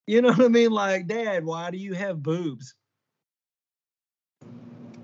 [0.06, 0.70] You know what I mean?
[0.70, 2.74] Like, Dad, why do you have boobs?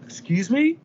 [0.05, 0.79] Excuse me.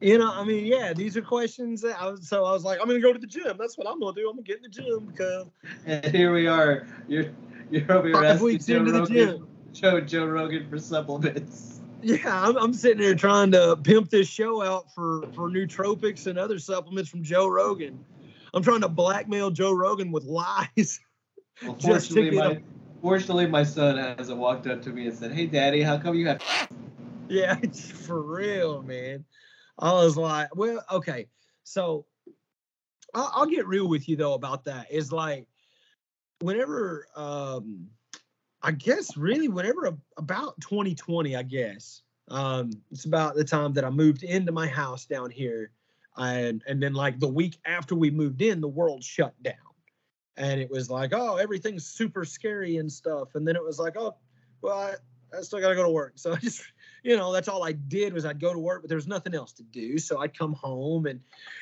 [0.00, 2.28] You know, I mean, yeah, these are questions that I was.
[2.28, 3.56] So I was like, I'm gonna go to the gym.
[3.58, 4.28] That's what I'm gonna do.
[4.28, 5.46] I'm gonna get in the gym because
[5.86, 6.86] And here we are.
[7.08, 7.26] You're
[7.70, 9.48] you're over here five asking weeks Joe into the Rogan, gym.
[9.72, 11.80] Joe, Joe Rogan for supplements.
[12.02, 16.38] Yeah, I'm, I'm sitting here trying to pimp this show out for for nootropics and
[16.38, 18.04] other supplements from Joe Rogan.
[18.52, 21.00] I'm trying to blackmail Joe Rogan with lies.
[21.62, 22.60] Well, Just to get my
[23.04, 26.26] fortunately, my son hasn't walked up to me and said, "Hey, Daddy, how come you
[26.26, 26.40] have?"
[27.28, 27.54] yeah,
[28.06, 29.26] for real, man.
[29.78, 31.28] I was like, well, okay,
[31.64, 32.06] so
[33.12, 34.90] I'll, I'll get real with you though about that.
[34.90, 35.46] Is like
[36.40, 37.88] whenever, um,
[38.62, 43.90] I guess, really, whenever about 2020, I guess, um, it's about the time that I
[43.90, 45.72] moved into my house down here,
[46.16, 49.56] and and then like the week after we moved in, the world shut down,
[50.36, 53.94] and it was like, oh, everything's super scary and stuff, and then it was like,
[53.96, 54.14] oh,
[54.62, 54.94] well, I,
[55.36, 56.62] I still gotta go to work, so I just
[57.04, 59.34] you know, that's all I did was I'd go to work, but there was nothing
[59.34, 59.98] else to do.
[59.98, 61.20] So I'd come home and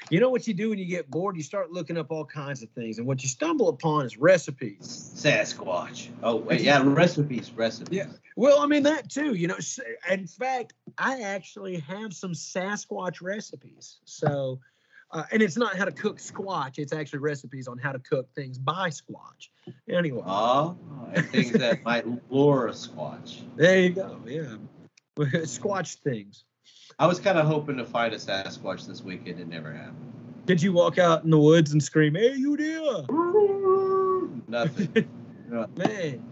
[0.09, 1.37] you know what you do when you get bored?
[1.37, 2.99] You start looking up all kinds of things.
[2.99, 5.13] And what you stumble upon is recipes.
[5.17, 6.11] Sasquatch.
[6.23, 7.89] Oh wait, yeah, recipes, recipes.
[7.91, 8.07] Yeah.
[8.37, 9.57] Well, I mean that too, you know.
[10.09, 13.99] In fact, I actually have some Sasquatch recipes.
[14.05, 14.61] So
[15.13, 16.79] uh, and it's not how to cook squash.
[16.79, 19.51] it's actually recipes on how to cook things by squash.
[19.89, 20.77] Anyway, Oh,
[21.15, 23.43] and things that might lure a squash.
[23.57, 24.19] there you go.
[24.27, 24.57] Yeah.
[25.45, 26.45] squatch things.
[26.99, 29.41] I was kind of hoping to find a Sasquatch this weekend.
[29.41, 30.13] It never happened.
[30.47, 33.07] Did you walk out in the woods and scream, "Hey, you there?"
[34.49, 35.09] Nothing.
[35.77, 36.23] Man.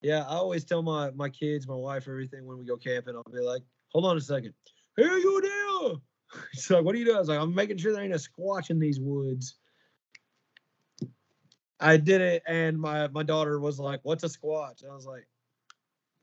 [0.00, 3.14] Yeah, I always tell my my kids, my wife, everything when we go camping.
[3.14, 4.54] I'll be like, "Hold on a second.
[4.96, 6.00] Hey, you there?"
[6.52, 8.18] She's like, "What are you doing?" I was like, "I'm making sure there ain't a
[8.18, 9.56] squatch in these woods."
[11.80, 15.26] I did it, and my my daughter was like, "What's a squatch?" I was like,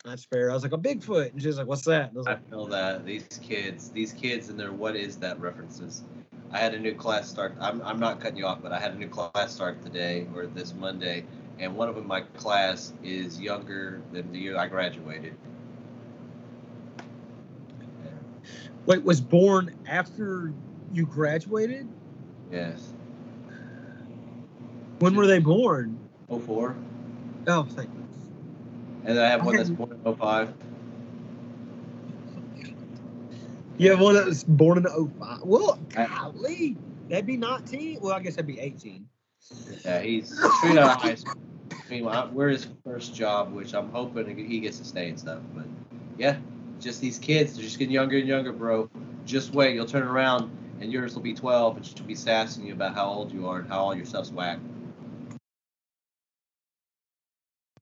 [0.06, 2.28] "That's fair." I was like, "A Bigfoot," and she's like, "What's that?" And I was
[2.28, 6.04] I feel that these kids, these kids and their what is that references.
[6.52, 7.56] I had a new class start.
[7.60, 10.48] I'm, I'm not cutting you off, but I had a new class start today or
[10.48, 11.24] this Monday,
[11.60, 15.36] and one of them, my class, is younger than the year I graduated.
[18.86, 20.54] "Wait, was born after
[20.94, 21.88] you graduated?
[22.52, 22.94] Yes.
[25.00, 25.98] When were they born?"
[26.30, 26.76] 04.
[27.48, 28.04] Oh, thank you.
[29.06, 30.54] And then I have one that's born in 05.
[33.78, 35.42] You have one that was born in 05.
[35.44, 36.76] Well, golly,
[37.08, 38.00] that'd be 19.
[38.02, 39.08] Well, I guess that'd be 18.
[39.86, 41.42] Yeah, he's straight out of high school.
[41.90, 45.40] Meanwhile, we're his first job, which I'm hoping he gets to stay and stuff.
[45.56, 45.66] But
[46.18, 46.38] yeah,
[46.80, 48.90] just these kids, they're just getting younger and younger, bro.
[49.26, 50.50] Just wait, you'll turn around
[50.82, 53.60] and yours will be 12, and she'll be sassing you about how old you are
[53.60, 54.60] and how all your stuff's whack.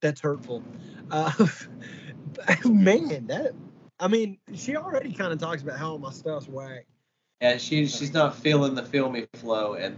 [0.00, 0.62] That's hurtful.
[1.10, 1.32] Uh,
[2.64, 3.52] man, that,
[3.98, 6.86] I mean, she already kind of talks about how my stuff's whack.
[7.40, 9.96] Yeah, she she's not feeling the filmy flow, and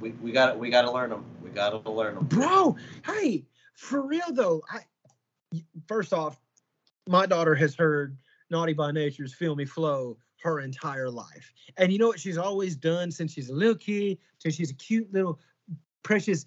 [0.00, 1.24] we we got we got to learn them.
[1.42, 2.24] We got to learn them.
[2.24, 2.76] bro.
[3.04, 4.80] Hey, for real though, I
[5.86, 6.40] first off,
[7.06, 8.16] my daughter has heard
[8.50, 13.10] Naughty by Nature's filmy flow her entire life, and you know what she's always done
[13.10, 15.38] since she's a little kid, since she's a cute little
[16.02, 16.46] precious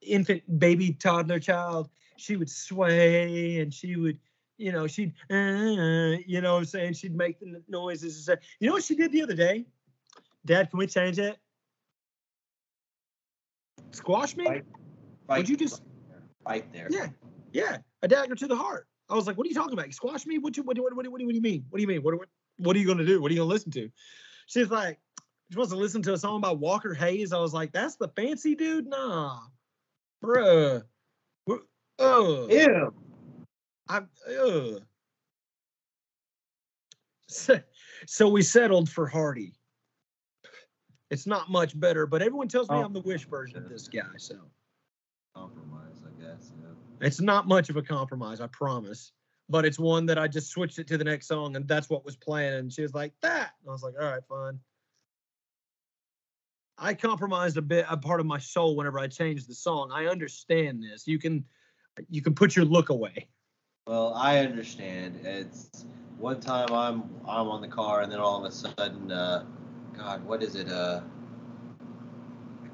[0.00, 1.90] infant baby toddler child.
[2.16, 4.18] She would sway and she would.
[4.60, 6.94] You know, she'd, uh, you know what I'm saying?
[6.94, 8.16] She'd make the noises.
[8.16, 9.66] And say, you know what she did the other day?
[10.44, 11.36] Dad, can we change that?
[13.92, 14.46] Squash me?
[14.48, 14.64] Right.
[15.28, 15.82] Would you just
[16.44, 16.88] right there?
[16.90, 17.06] Yeah,
[17.52, 18.87] yeah, a dagger to the heart.
[19.10, 19.86] I was like, "What are you talking about?
[19.86, 20.38] You squash me?
[20.38, 21.64] What you what do what, what, what, what do you mean?
[21.70, 22.02] What do you mean?
[22.02, 23.20] What what, what are you gonna do?
[23.20, 23.90] What are you gonna listen to?"
[24.46, 24.98] She's like,
[25.50, 28.08] "She wants to listen to a song by Walker Hayes." I was like, "That's the
[28.08, 29.38] fancy dude, nah,
[30.22, 30.82] bruh."
[31.98, 32.48] Oh.
[32.48, 32.94] Ew.
[33.88, 34.78] I, uh.
[37.26, 37.60] So,
[38.06, 39.54] so we settled for Hardy.
[41.10, 42.84] It's not much better, but everyone tells me Oh.
[42.84, 44.36] I'm the wish version of this guy, so.
[45.34, 45.74] Compromise, I guess.
[45.74, 45.77] Yeah.
[47.00, 49.12] It's not much of a compromise, I promise.
[49.50, 52.04] But it's one that I just switched it to the next song, and that's what
[52.04, 52.54] was playing.
[52.54, 54.60] And she was like, "That," and I was like, "All right, fine."
[56.76, 59.90] I compromised a bit, a part of my soul whenever I changed the song.
[59.92, 61.06] I understand this.
[61.06, 61.44] You can,
[62.08, 63.28] you can put your look away.
[63.86, 65.20] Well, I understand.
[65.24, 65.86] It's
[66.18, 69.44] one time I'm I'm on the car, and then all of a sudden, uh,
[69.96, 70.70] God, what is it?
[70.70, 71.00] Uh,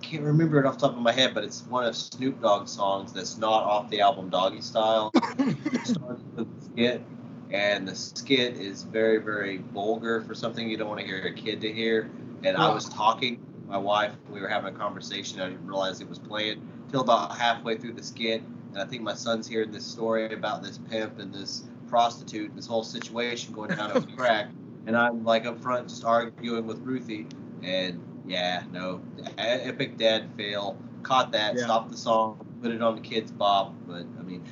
[0.04, 2.72] can't remember it off the top of my head, but it's one of Snoop Dogg's
[2.72, 5.10] songs that's not off the album Doggystyle.
[5.74, 7.02] It starts with a skit,
[7.50, 11.32] and the skit is very, very vulgar for something you don't want to hear a
[11.32, 12.10] kid to hear.
[12.44, 15.40] And I was talking to my wife, we were having a conversation.
[15.40, 19.02] I didn't realize it was playing till about halfway through the skit, and I think
[19.02, 23.52] my son's hearing this story about this pimp and this prostitute and this whole situation
[23.52, 24.48] going down over crack.
[24.86, 27.26] And I'm like up front just arguing with Ruthie,
[27.62, 29.00] and yeah, no,
[29.38, 30.78] epic dad fail.
[31.02, 31.64] Caught that, Yeah.
[31.64, 33.74] stopped the song, put it on the Kidz Bop.
[33.86, 34.44] But I mean,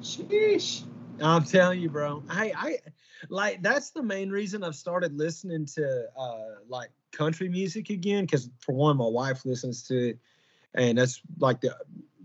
[0.00, 0.84] sheesh.
[1.20, 2.22] I'm telling you, bro.
[2.28, 2.78] I, I,
[3.28, 8.24] like that's the main reason I've started listening to uh like country music again.
[8.24, 10.18] Because for one, my wife listens to it,
[10.74, 11.76] and that's like the,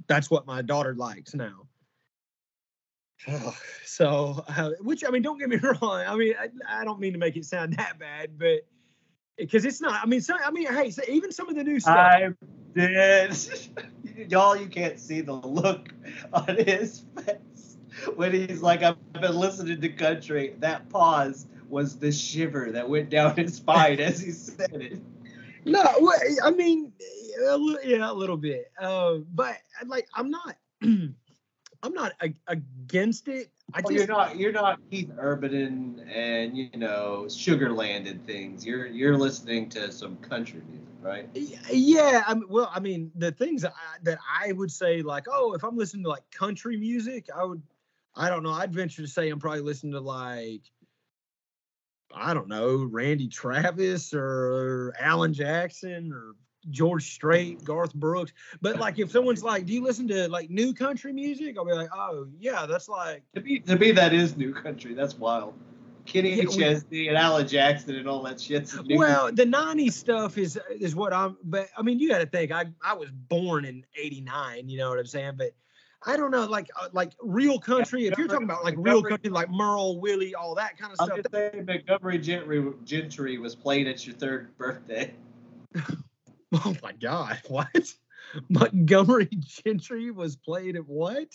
[0.07, 1.67] that's what my daughter likes now.
[3.85, 6.03] so, uh, which I mean, don't get me wrong.
[6.07, 8.65] I mean, I, I don't mean to make it sound that bad, but
[9.37, 10.01] because it's not.
[10.03, 11.97] I mean, so I mean, hey, so even some of the new stuff.
[11.97, 12.33] I
[12.73, 13.37] did.
[14.31, 15.89] Y'all, you can't see the look
[16.33, 17.77] on his face
[18.15, 20.55] when he's like, I've been listening to country.
[20.59, 25.01] That pause was the shiver that went down his spine as he said it.
[25.65, 25.83] No,
[26.43, 26.93] I mean,
[27.83, 28.71] yeah, a little bit.
[28.79, 31.13] Uh, but like, I'm not, I'm
[31.93, 32.13] not
[32.47, 33.49] against it.
[33.73, 38.65] I just, you're not you're not Keith Urban and, you know Sugarland and things.
[38.65, 41.29] You're you're listening to some country music, right?
[41.33, 42.23] yeah.
[42.25, 45.53] I mean, well, I mean, the things that I, that I would say, like, oh,
[45.53, 47.61] if I'm listening to like country music, I would,
[48.15, 50.61] I don't know, I'd venture to say I'm probably listening to like,
[52.15, 56.35] I don't know, Randy Travis or Alan Jackson or
[56.69, 58.33] George Strait, Garth Brooks.
[58.61, 61.57] But like, if someone's like, do you listen to like new country music?
[61.57, 63.23] I'll be like, oh yeah, that's like.
[63.35, 64.93] To be to me, that is new country.
[64.93, 65.53] That's wild.
[66.07, 68.73] Kenny Yeah, and Alan Jackson and all that shit.
[68.89, 71.37] Well, the '90s stuff is is what I'm.
[71.43, 72.51] But I mean, you got to think.
[72.51, 74.69] I I was born in '89.
[74.69, 75.33] You know what I'm saying?
[75.37, 75.51] But
[76.05, 78.07] I don't know, like uh, like real country.
[78.07, 81.07] If you're talking about like real country, like Merle, Willie, all that kind of I'm
[81.07, 81.17] stuff.
[81.17, 85.13] just saying Montgomery Gentry, Gentry was played at your third birthday.
[86.53, 87.93] Oh my God, what?
[88.49, 91.27] Montgomery Gentry was played at what?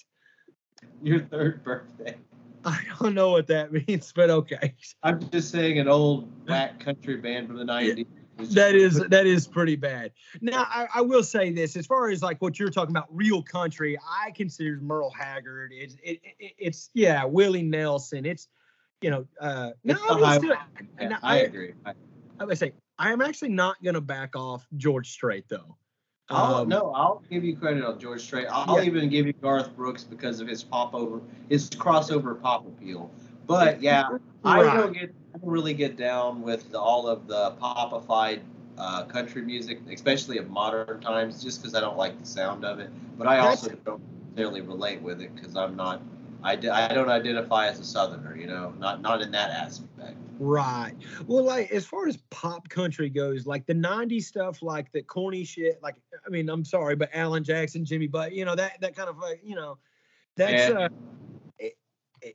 [1.02, 2.16] Your third birthday.
[2.64, 4.74] I don't know what that means, but okay.
[5.02, 8.06] I'm just saying an old whack country band from the 90s.
[8.38, 10.12] was That is that is pretty bad.
[10.40, 13.42] Now I, I will say this: as far as like what you're talking about, real
[13.42, 15.72] country, I consider Merle Haggard.
[15.74, 18.24] It's it, it, it's yeah, Willie Nelson.
[18.24, 18.48] It's
[19.00, 20.56] you know uh, no, I will still,
[21.00, 21.74] Yeah, no, I I- agree.
[21.84, 21.92] I,
[22.40, 22.72] I would say
[23.02, 25.76] I am actually not going to back off George Strait though.
[26.30, 28.46] I'll, Um, no, I'll give you credit on George Strait.
[28.48, 28.84] I'll Yeah.
[28.84, 33.10] even give you Garth Brooks because of his pop over, his crossover pop appeal.
[33.48, 34.08] But yeah,
[34.44, 38.42] I don't get, I don't really get down with the, all of the popified
[38.78, 42.78] uh, country music, especially of modern times, just because I don't like the sound of
[42.78, 42.88] it.
[43.18, 46.00] But I That's- also don't necessarily relate with it because I'm not,
[46.44, 49.91] I don't identify as a Southerner, you know, not not in that aspect.
[50.44, 50.94] Right.
[51.28, 55.44] Well, like as far as pop country goes, like the '90s stuff, like the corny
[55.44, 55.80] shit.
[55.80, 55.94] Like,
[56.26, 59.18] I mean, I'm sorry, but Alan Jackson, Jimmy but you know that that kind of
[59.18, 59.78] like, you know,
[60.36, 60.78] that's Yeah.
[60.80, 60.88] uh,
[61.60, 61.74] it,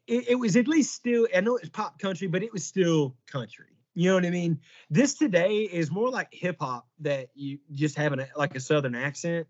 [0.08, 1.28] it, it was at least still.
[1.36, 3.76] I know it was pop country, but it was still country.
[3.94, 4.62] You know what I mean?
[4.90, 8.96] This today is more like hip hop that you just have an, like a southern
[8.96, 9.48] accent.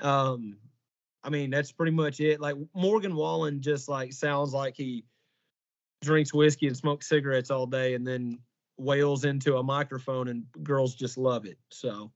[0.00, 0.58] Um,
[1.24, 2.40] I mean, that's pretty much it.
[2.40, 5.04] Like Morgan Wallen just like sounds like he
[6.00, 8.38] drinks whiskey and smokes cigarettes all day and then
[8.76, 11.58] wails into a microphone and girls just love it.
[11.70, 12.12] So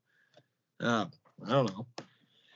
[0.81, 1.07] uh,
[1.47, 1.87] I don't know.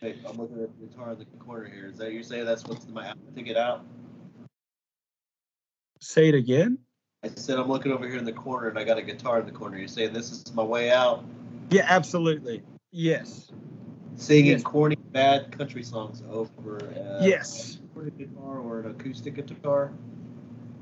[0.00, 1.86] Hey, I'm looking at the guitar in the corner here.
[1.86, 3.84] Is that you say that's what's my out to get out?
[6.00, 6.78] Say it again.
[7.24, 9.46] I said I'm looking over here in the corner and I got a guitar in
[9.46, 9.78] the corner.
[9.78, 11.24] You're saying this is my way out?
[11.70, 12.62] Yeah, absolutely.
[12.92, 13.50] Yes.
[14.16, 14.62] Singing Yes.
[14.62, 17.78] corny, bad country songs over uh, Yes.
[17.96, 19.92] a guitar or an acoustic guitar.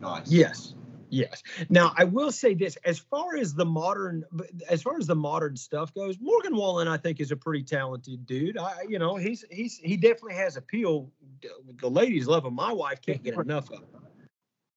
[0.04, 0.30] Nice.
[0.30, 0.74] Yes.
[1.10, 1.42] Yes.
[1.68, 4.24] Now I will say this: as far as the modern,
[4.68, 8.26] as far as the modern stuff goes, Morgan Wallen, I think, is a pretty talented
[8.26, 8.58] dude.
[8.58, 11.12] I, you know, he's he's he definitely has appeal.
[11.80, 12.54] The ladies love him.
[12.54, 13.84] My wife can't get enough of him.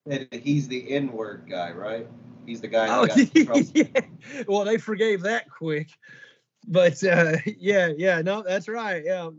[0.10, 2.08] And he's the N-word guy, right?
[2.46, 3.18] He's the guy Oh, got
[3.76, 4.02] yeah.
[4.48, 5.90] Well, they forgave that quick,
[6.68, 9.04] but uh, yeah, yeah, no, that's right.
[9.04, 9.32] Yeah.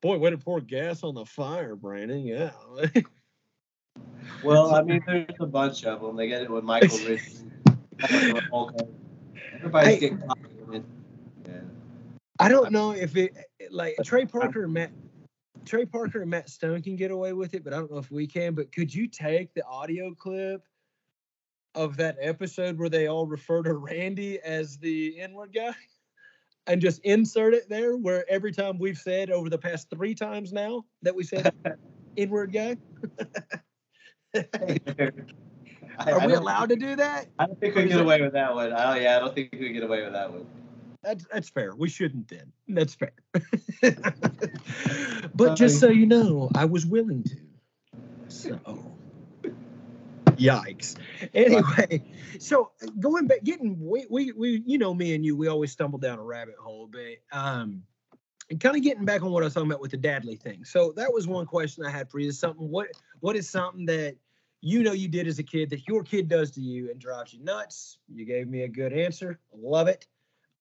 [0.00, 2.24] Boy, way to pour gas on the fire, Brandon.
[2.24, 2.50] Yeah.
[4.42, 6.16] Well, I mean, there's a bunch of them.
[6.16, 7.44] They get it with Michael Richards.
[9.54, 10.22] Everybody's getting.
[11.46, 11.60] Yeah.
[12.38, 13.36] I don't know if it
[13.70, 14.90] like Trey Parker and Matt
[15.64, 18.10] Trey Parker and Matt Stone can get away with it, but I don't know if
[18.10, 18.54] we can.
[18.54, 20.66] But could you take the audio clip
[21.74, 25.72] of that episode where they all refer to Randy as the N-word guy
[26.66, 30.52] and just insert it there where every time we've said over the past three times
[30.52, 31.52] now that we said
[32.16, 32.76] N-word guy?
[34.34, 37.26] I, Are we allowed to do that?
[37.38, 38.72] I don't think we get away with that one.
[38.72, 40.46] Oh yeah, I don't think we get away with that one.
[41.02, 41.74] That's that's fair.
[41.74, 42.52] We shouldn't then.
[42.68, 43.12] That's fair.
[45.34, 47.36] but just so you know, I was willing to.
[48.28, 48.58] So
[50.36, 50.96] yikes.
[51.34, 52.02] Anyway,
[52.38, 52.70] so
[53.00, 56.18] going back getting we we, we you know me and you, we always stumble down
[56.18, 57.82] a rabbit hole, but um
[58.50, 60.64] and kind of getting back on what I was talking about with the Dadley thing.
[60.64, 62.28] So that was one question I had for you.
[62.28, 62.88] Is something what
[63.20, 64.16] what is something that
[64.62, 67.34] you know you did as a kid that your kid does to you and drives
[67.34, 67.98] you nuts?
[68.08, 69.40] You gave me a good answer.
[69.52, 70.06] Love it.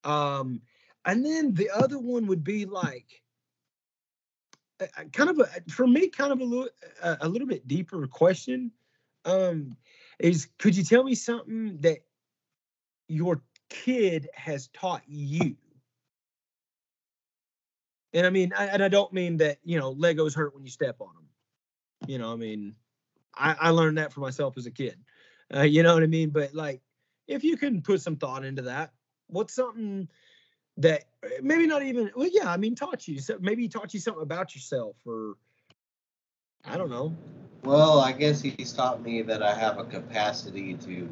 [0.04, 0.62] Um,
[1.06, 3.22] and then the other one would be like
[5.14, 6.70] kind of a for me kind of a little
[7.04, 8.72] a little bit deeper question.
[9.26, 9.78] Um,
[10.20, 12.00] is could you tell me something that
[13.08, 15.56] your kid has taught you?
[18.14, 20.72] And I mean, I, and I don't mean that you know Legos hurt when you
[20.72, 21.28] step on them.
[22.08, 22.76] You know, I mean,
[23.36, 24.98] I, I learned that for myself as a kid.
[25.54, 26.30] Uh, you know what I mean?
[26.30, 26.82] But like,
[27.28, 28.94] if you can put some thought into that,
[29.28, 30.08] what's something
[30.78, 33.94] that uh, maybe not even well yeah i mean taught you so maybe he taught
[33.94, 35.36] you something about yourself or
[36.64, 37.14] i don't know
[37.64, 41.08] Well, I guess he's taught me that I have a capacity to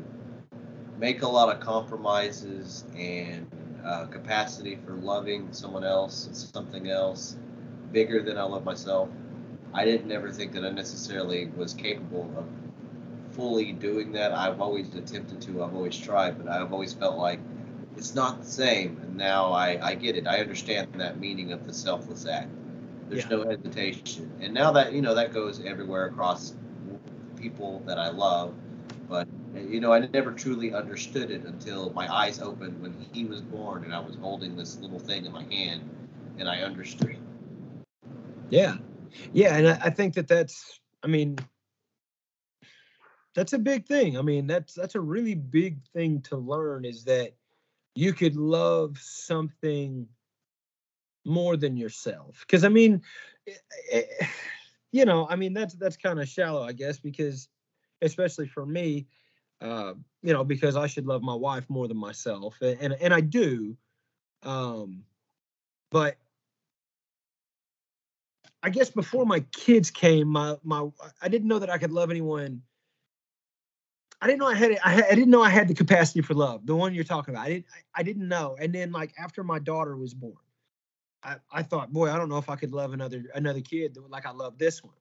[0.97, 3.45] make a lot of compromises and
[3.86, 7.38] uh, capacity for loving someone else and something else
[7.91, 9.09] bigger than I love myself.
[9.74, 12.45] I didn't ever think that I necessarily was capable of
[13.36, 14.34] fully doing that.
[14.34, 17.39] I've always attempted to, I've always tried, but I've always felt like
[17.95, 18.99] it's not the same.
[19.01, 20.28] And now I, I get it.
[20.28, 22.49] I understand that meaning of the selfless act.
[23.09, 23.38] There's Yeah.
[23.38, 24.32] no hesitation.
[24.41, 26.53] And now that, you know, that goes everywhere across
[27.38, 28.53] people that I love.
[29.07, 33.41] But, you know, I never truly understood it until my eyes opened when he was
[33.41, 35.82] born and I was holding this little thing in my hand
[36.38, 37.17] and I understood
[38.49, 38.78] yeah
[39.34, 41.38] yeah and I, I think that that's i mean
[43.36, 44.18] that's a big thing.
[44.18, 47.34] I mean that's that's a really big thing to learn is that
[47.95, 50.07] you could love something
[51.26, 52.39] more than yourself.
[52.41, 53.01] Because i mean
[53.47, 53.53] eh,
[53.91, 54.26] eh,
[54.91, 57.47] you know i mean that's that's kind of shallow i guess because
[58.01, 59.05] especially for me
[59.62, 59.93] uh
[60.24, 63.22] you know because i should love my wife more than myself a- and and i
[63.22, 63.76] do
[64.43, 65.03] um
[65.91, 66.18] but
[68.64, 70.88] i guess before my kids came my my
[71.22, 72.62] i didn't know that i could love anyone
[74.22, 74.78] I didn't know I had.
[74.84, 76.66] I, I didn't know I had the capacity for love.
[76.66, 77.45] The one you're talking about.
[77.45, 77.66] I didn't.
[77.95, 78.57] I, didn't know.
[78.60, 80.36] And then like after my daughter was born,
[81.24, 84.26] I, I thought, boy, I don't know if I could love another another kid like
[84.26, 84.93] I love this one.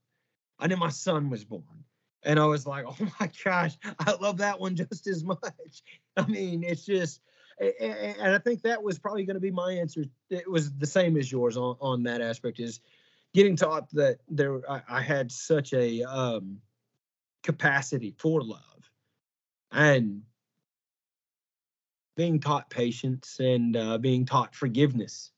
[0.60, 1.84] And then my son was born,
[2.22, 5.82] and I was like, oh my gosh, I love that one just as much.
[6.16, 7.20] I mean, it's just,
[7.60, 10.04] and I think that was probably going to be my answer.
[10.30, 12.60] It was the same as yours on on that aspect.
[12.60, 12.80] Is
[13.34, 16.58] getting taught that there I, I had such a um,
[17.42, 18.90] capacity for love
[19.72, 20.22] and
[22.16, 25.30] being taught patience and uh, being taught forgiveness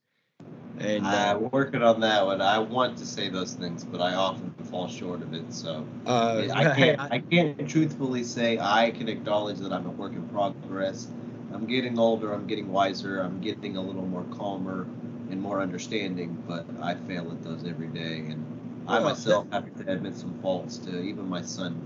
[0.78, 2.41] And I'm uh, working on that one.
[2.41, 5.53] I want to say those things, but I often fall short of it.
[5.53, 7.01] So uh, I can't.
[7.01, 11.09] I can't truthfully say I can acknowledge that I'm a work in progress.
[11.53, 12.32] I'm getting older.
[12.32, 13.20] I'm getting wiser.
[13.20, 14.86] I'm getting a little more calmer
[15.31, 16.43] and more understanding.
[16.47, 18.45] But I fail at those every day, and
[18.87, 21.81] I myself have to admit some faults to even my son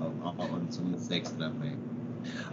[0.00, 1.76] on, on some mistakes that I've made.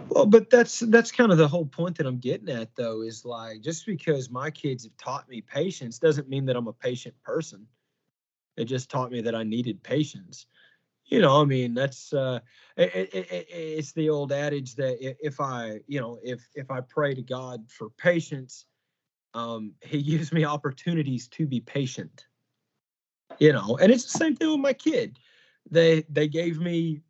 [0.08, 3.24] Well, but that's that's kind of the whole point that I'm getting at, though, is
[3.24, 7.14] like just because my kids have taught me patience doesn't mean that I'm a patient
[7.22, 7.66] person.
[8.56, 10.46] It just taught me that I needed patience.
[11.06, 12.40] You know, I mean, that's uh,
[12.76, 16.80] it, it, it, it's the old adage that if I, you know, if if I
[16.80, 18.66] pray to God for patience,
[19.34, 22.26] um, He gives me opportunities to be patient.
[23.38, 25.18] You know, and it's the same thing with my kid.
[25.70, 27.00] They they gave me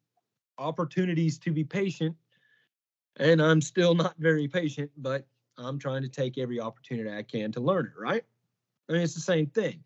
[0.59, 2.15] opportunities to be patient
[3.21, 5.27] and I'm still not very patient, but
[5.59, 8.25] I'm trying to take every opportunity I can to learn it, right?
[8.89, 9.85] I mean, it's the same thing.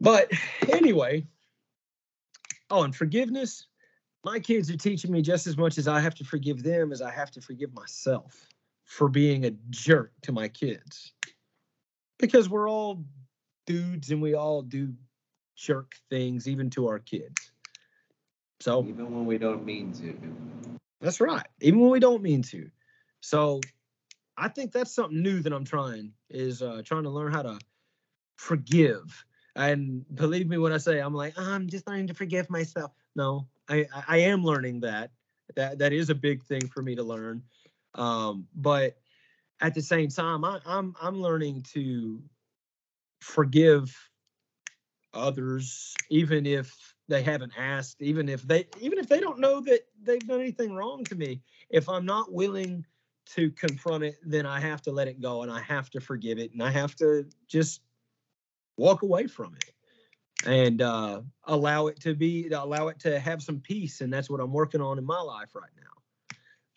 [0.00, 0.30] But
[0.68, 1.26] anyway,
[2.70, 3.66] oh, and forgiveness,
[4.24, 7.00] my kids are teaching me just as much as I have to forgive them as
[7.00, 8.48] I have to forgive myself
[8.90, 11.12] for being a jerk to my kids.
[12.18, 13.04] Because we're all
[13.64, 14.92] dudes and we all do
[15.56, 17.52] jerk things, even to our kids.
[18.58, 20.18] So, Even when we don't mean to.
[21.00, 21.46] that's right.
[21.60, 22.68] Even when we don't mean to.
[23.20, 23.60] So
[24.36, 27.58] I think that's something new that I'm trying is uh, trying to learn how to
[28.38, 29.24] forgive.
[29.54, 32.90] And believe me when I say I'm like I'm just learning to forgive myself.
[33.14, 35.12] No, I I- I am learning that.
[35.54, 37.42] That that is a big thing for me to learn.
[37.94, 38.98] Um, but
[39.60, 42.22] at the same time, I, I'm I'm learning to
[43.20, 43.94] forgive
[45.12, 49.80] others, even if they haven't asked, even if they even if they don't know that
[50.02, 51.42] they've done anything wrong to me.
[51.68, 52.86] If I'm not willing
[53.34, 56.38] to confront it, then I have to let it go and I have to forgive
[56.38, 57.82] it and I have to just
[58.76, 59.74] walk away from it
[60.46, 64.40] and uh, allow it to be allow it to have some peace and that's what
[64.40, 65.99] i'm working on in my life right now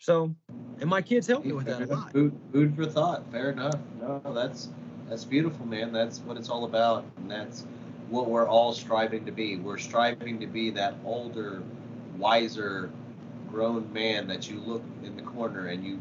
[0.04, 0.34] so
[0.80, 3.24] and my kids help me with that a lot Food, food for thought.
[3.32, 3.78] Fair enough.
[3.98, 4.68] No, that's
[5.08, 5.92] that's beautiful, man.
[5.92, 7.64] That's what it's all about, and that's
[8.10, 9.56] what we're all striving to be.
[9.56, 11.62] We're striving to be that older,
[12.18, 12.90] wiser,
[13.50, 15.98] grown man that you look in the corner and you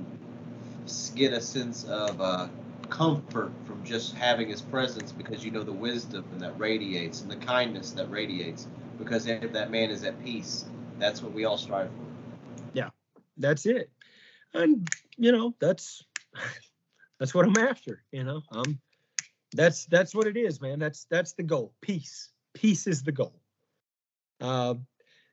[1.15, 2.49] get a sense of uh,
[2.89, 7.37] comfort from just having his presence because you know the wisdom that radiates and the
[7.37, 8.67] kindness that radiates.
[8.97, 10.65] Because if that man is at peace,
[10.99, 12.63] that's what we all strive for.
[12.73, 12.89] Yeah
[13.37, 13.89] that's it
[14.53, 14.87] and
[15.17, 16.03] you know that's
[17.19, 18.41] that's what i'm after you know?
[18.51, 18.79] I'm
[19.55, 20.79] that's that's what it is man.
[20.79, 21.73] That's that's the goal.
[21.81, 22.31] Peace.
[22.53, 23.39] Peace is the goal.
[24.41, 24.85] Um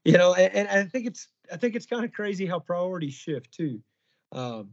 [0.05, 3.15] you know and, and i think it's i think it's kind of crazy how priorities
[3.15, 3.81] shift too.
[4.33, 4.71] Um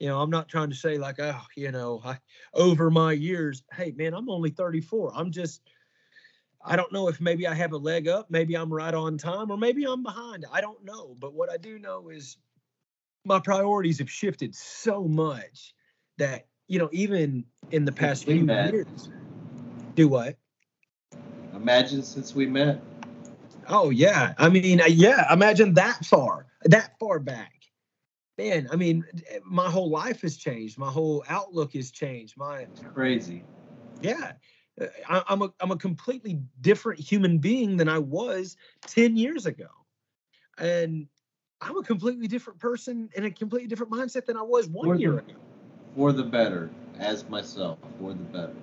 [0.00, 2.18] you know i'm not trying to say like oh you know i
[2.52, 5.62] over my years hey man i'm only 34 i'm just
[6.64, 9.52] i don't know if maybe i have a leg up maybe i'm right on time
[9.52, 10.44] or maybe i'm behind.
[10.52, 11.16] I don't know.
[11.18, 12.38] But what i do know is
[13.24, 15.74] my priorities have shifted so much
[16.18, 18.72] that you know even in the past few met.
[18.72, 19.10] years.
[19.94, 20.36] Do what?
[21.54, 22.80] Imagine since we met.
[23.68, 24.34] oh yeah.
[24.38, 27.52] I mean uh, yeah imagine that far that far back.
[28.38, 30.78] Man i mean eh, my whole life has changed.
[30.78, 32.36] My whole outlook has changed.
[32.36, 33.44] My It's crazy.
[34.02, 34.32] yeah.
[34.80, 38.56] Uh, I, i'm a i'm a completely different human being than i was
[38.88, 39.68] 10 years ago.
[40.58, 41.08] And
[41.60, 44.96] i'm a completely different person and a completely different mindset than i was one For
[44.96, 45.34] year the- ago
[45.94, 48.54] For the better, as myself, for the better.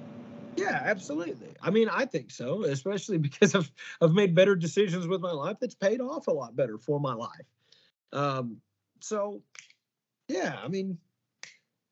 [0.57, 1.55] Yeah, absolutely.
[1.61, 3.71] I mean, I think so, especially because I've
[4.01, 7.13] I've made better decisions with my life that's paid off a lot better for my
[7.13, 7.47] life.
[8.13, 8.57] Um,
[8.99, 9.41] so
[10.27, 10.97] yeah, I mean,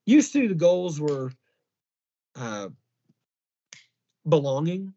[0.06, 1.32] used to the goals were
[2.36, 2.70] uh,
[4.28, 4.94] belonging.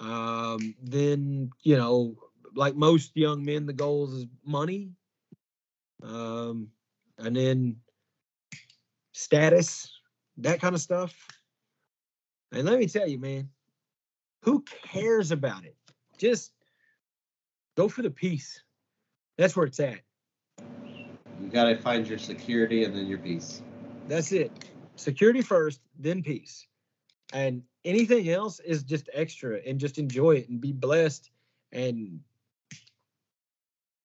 [0.00, 2.16] Um, then you know,
[2.54, 4.90] like most young men, the goals is money.
[6.02, 6.68] Um,
[7.18, 7.76] and then
[9.12, 9.90] status,
[10.38, 11.14] that kind of stuff.
[12.52, 13.48] And let me tell you, man,
[14.42, 15.76] who cares about it?
[16.18, 16.52] Just
[17.76, 18.62] go for the peace.
[19.36, 20.00] That's where it's at.
[21.42, 23.62] You gotta find your security and then your peace.
[24.08, 24.52] That's it.
[24.96, 26.66] Security first, then peace.
[27.32, 31.30] And anything else is just extra and just enjoy it and be blessed.
[31.72, 32.20] And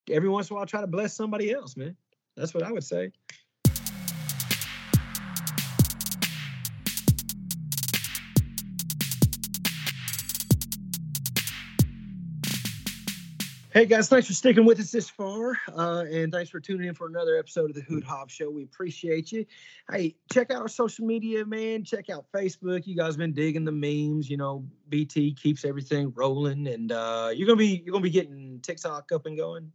[0.09, 1.95] every once in a while, try to bless somebody else, man.
[2.35, 3.11] That's what I would say.
[13.73, 16.93] Hey guys, thanks for sticking with us this far, uh, and thanks for tuning in
[16.93, 18.49] for another episode of the Hood Hop Show.
[18.49, 19.45] We appreciate you.
[19.89, 21.85] Hey, check out our social media, man.
[21.85, 22.85] Check out Facebook.
[22.85, 24.29] You guys been digging the memes.
[24.29, 28.59] You know, BT keeps everything rolling, and uh, you're gonna be you're gonna be getting
[28.61, 29.71] TikTok up and going.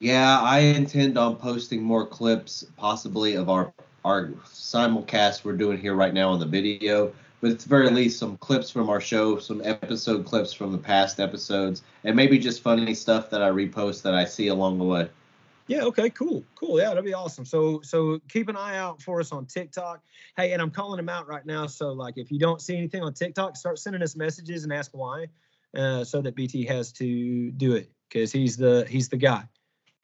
[0.00, 3.72] Yeah, I intend on posting more clips, possibly of our
[4.04, 7.10] our simulcast we're doing here right now on the video
[7.44, 11.20] but at very least, some clips from our show, some episode clips from the past
[11.20, 15.10] episodes, and maybe just funny stuff that I repost that I see along the way.
[15.66, 15.82] Yeah.
[15.82, 16.08] Okay.
[16.08, 16.42] Cool.
[16.54, 16.78] Cool.
[16.78, 17.44] Yeah, that'd be awesome.
[17.44, 20.02] So, so keep an eye out for us on TikTok.
[20.38, 21.66] Hey, and I'm calling them out right now.
[21.66, 24.92] So, like, if you don't see anything on TikTok, start sending us messages and ask
[24.94, 25.26] why,
[25.76, 29.44] uh, so that BT has to do it because he's the he's the guy.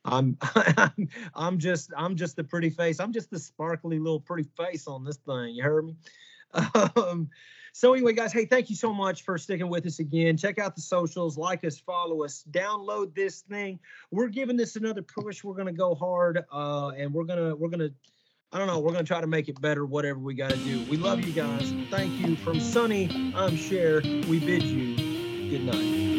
[0.05, 3.01] I'm, I'm I'm just I'm just the pretty face.
[3.01, 5.55] I'm just the sparkly little pretty face on this thing.
[5.55, 5.97] You heard me?
[6.97, 7.29] Um,
[7.73, 10.37] so anyway, guys, hey, thank you so much for sticking with us again.
[10.37, 13.79] Check out the socials, like us, follow us, download this thing.
[14.11, 15.45] We're giving this another push.
[15.45, 17.91] We're gonna go hard, uh, and we're gonna we're gonna
[18.53, 18.81] I don't know.
[18.81, 20.85] We're gonna try to make it better, whatever we gotta do.
[20.91, 21.73] We love you guys.
[21.91, 22.35] Thank you.
[22.35, 24.01] From Sunny, I'm Cher.
[24.03, 24.97] We bid you
[25.51, 26.10] good night.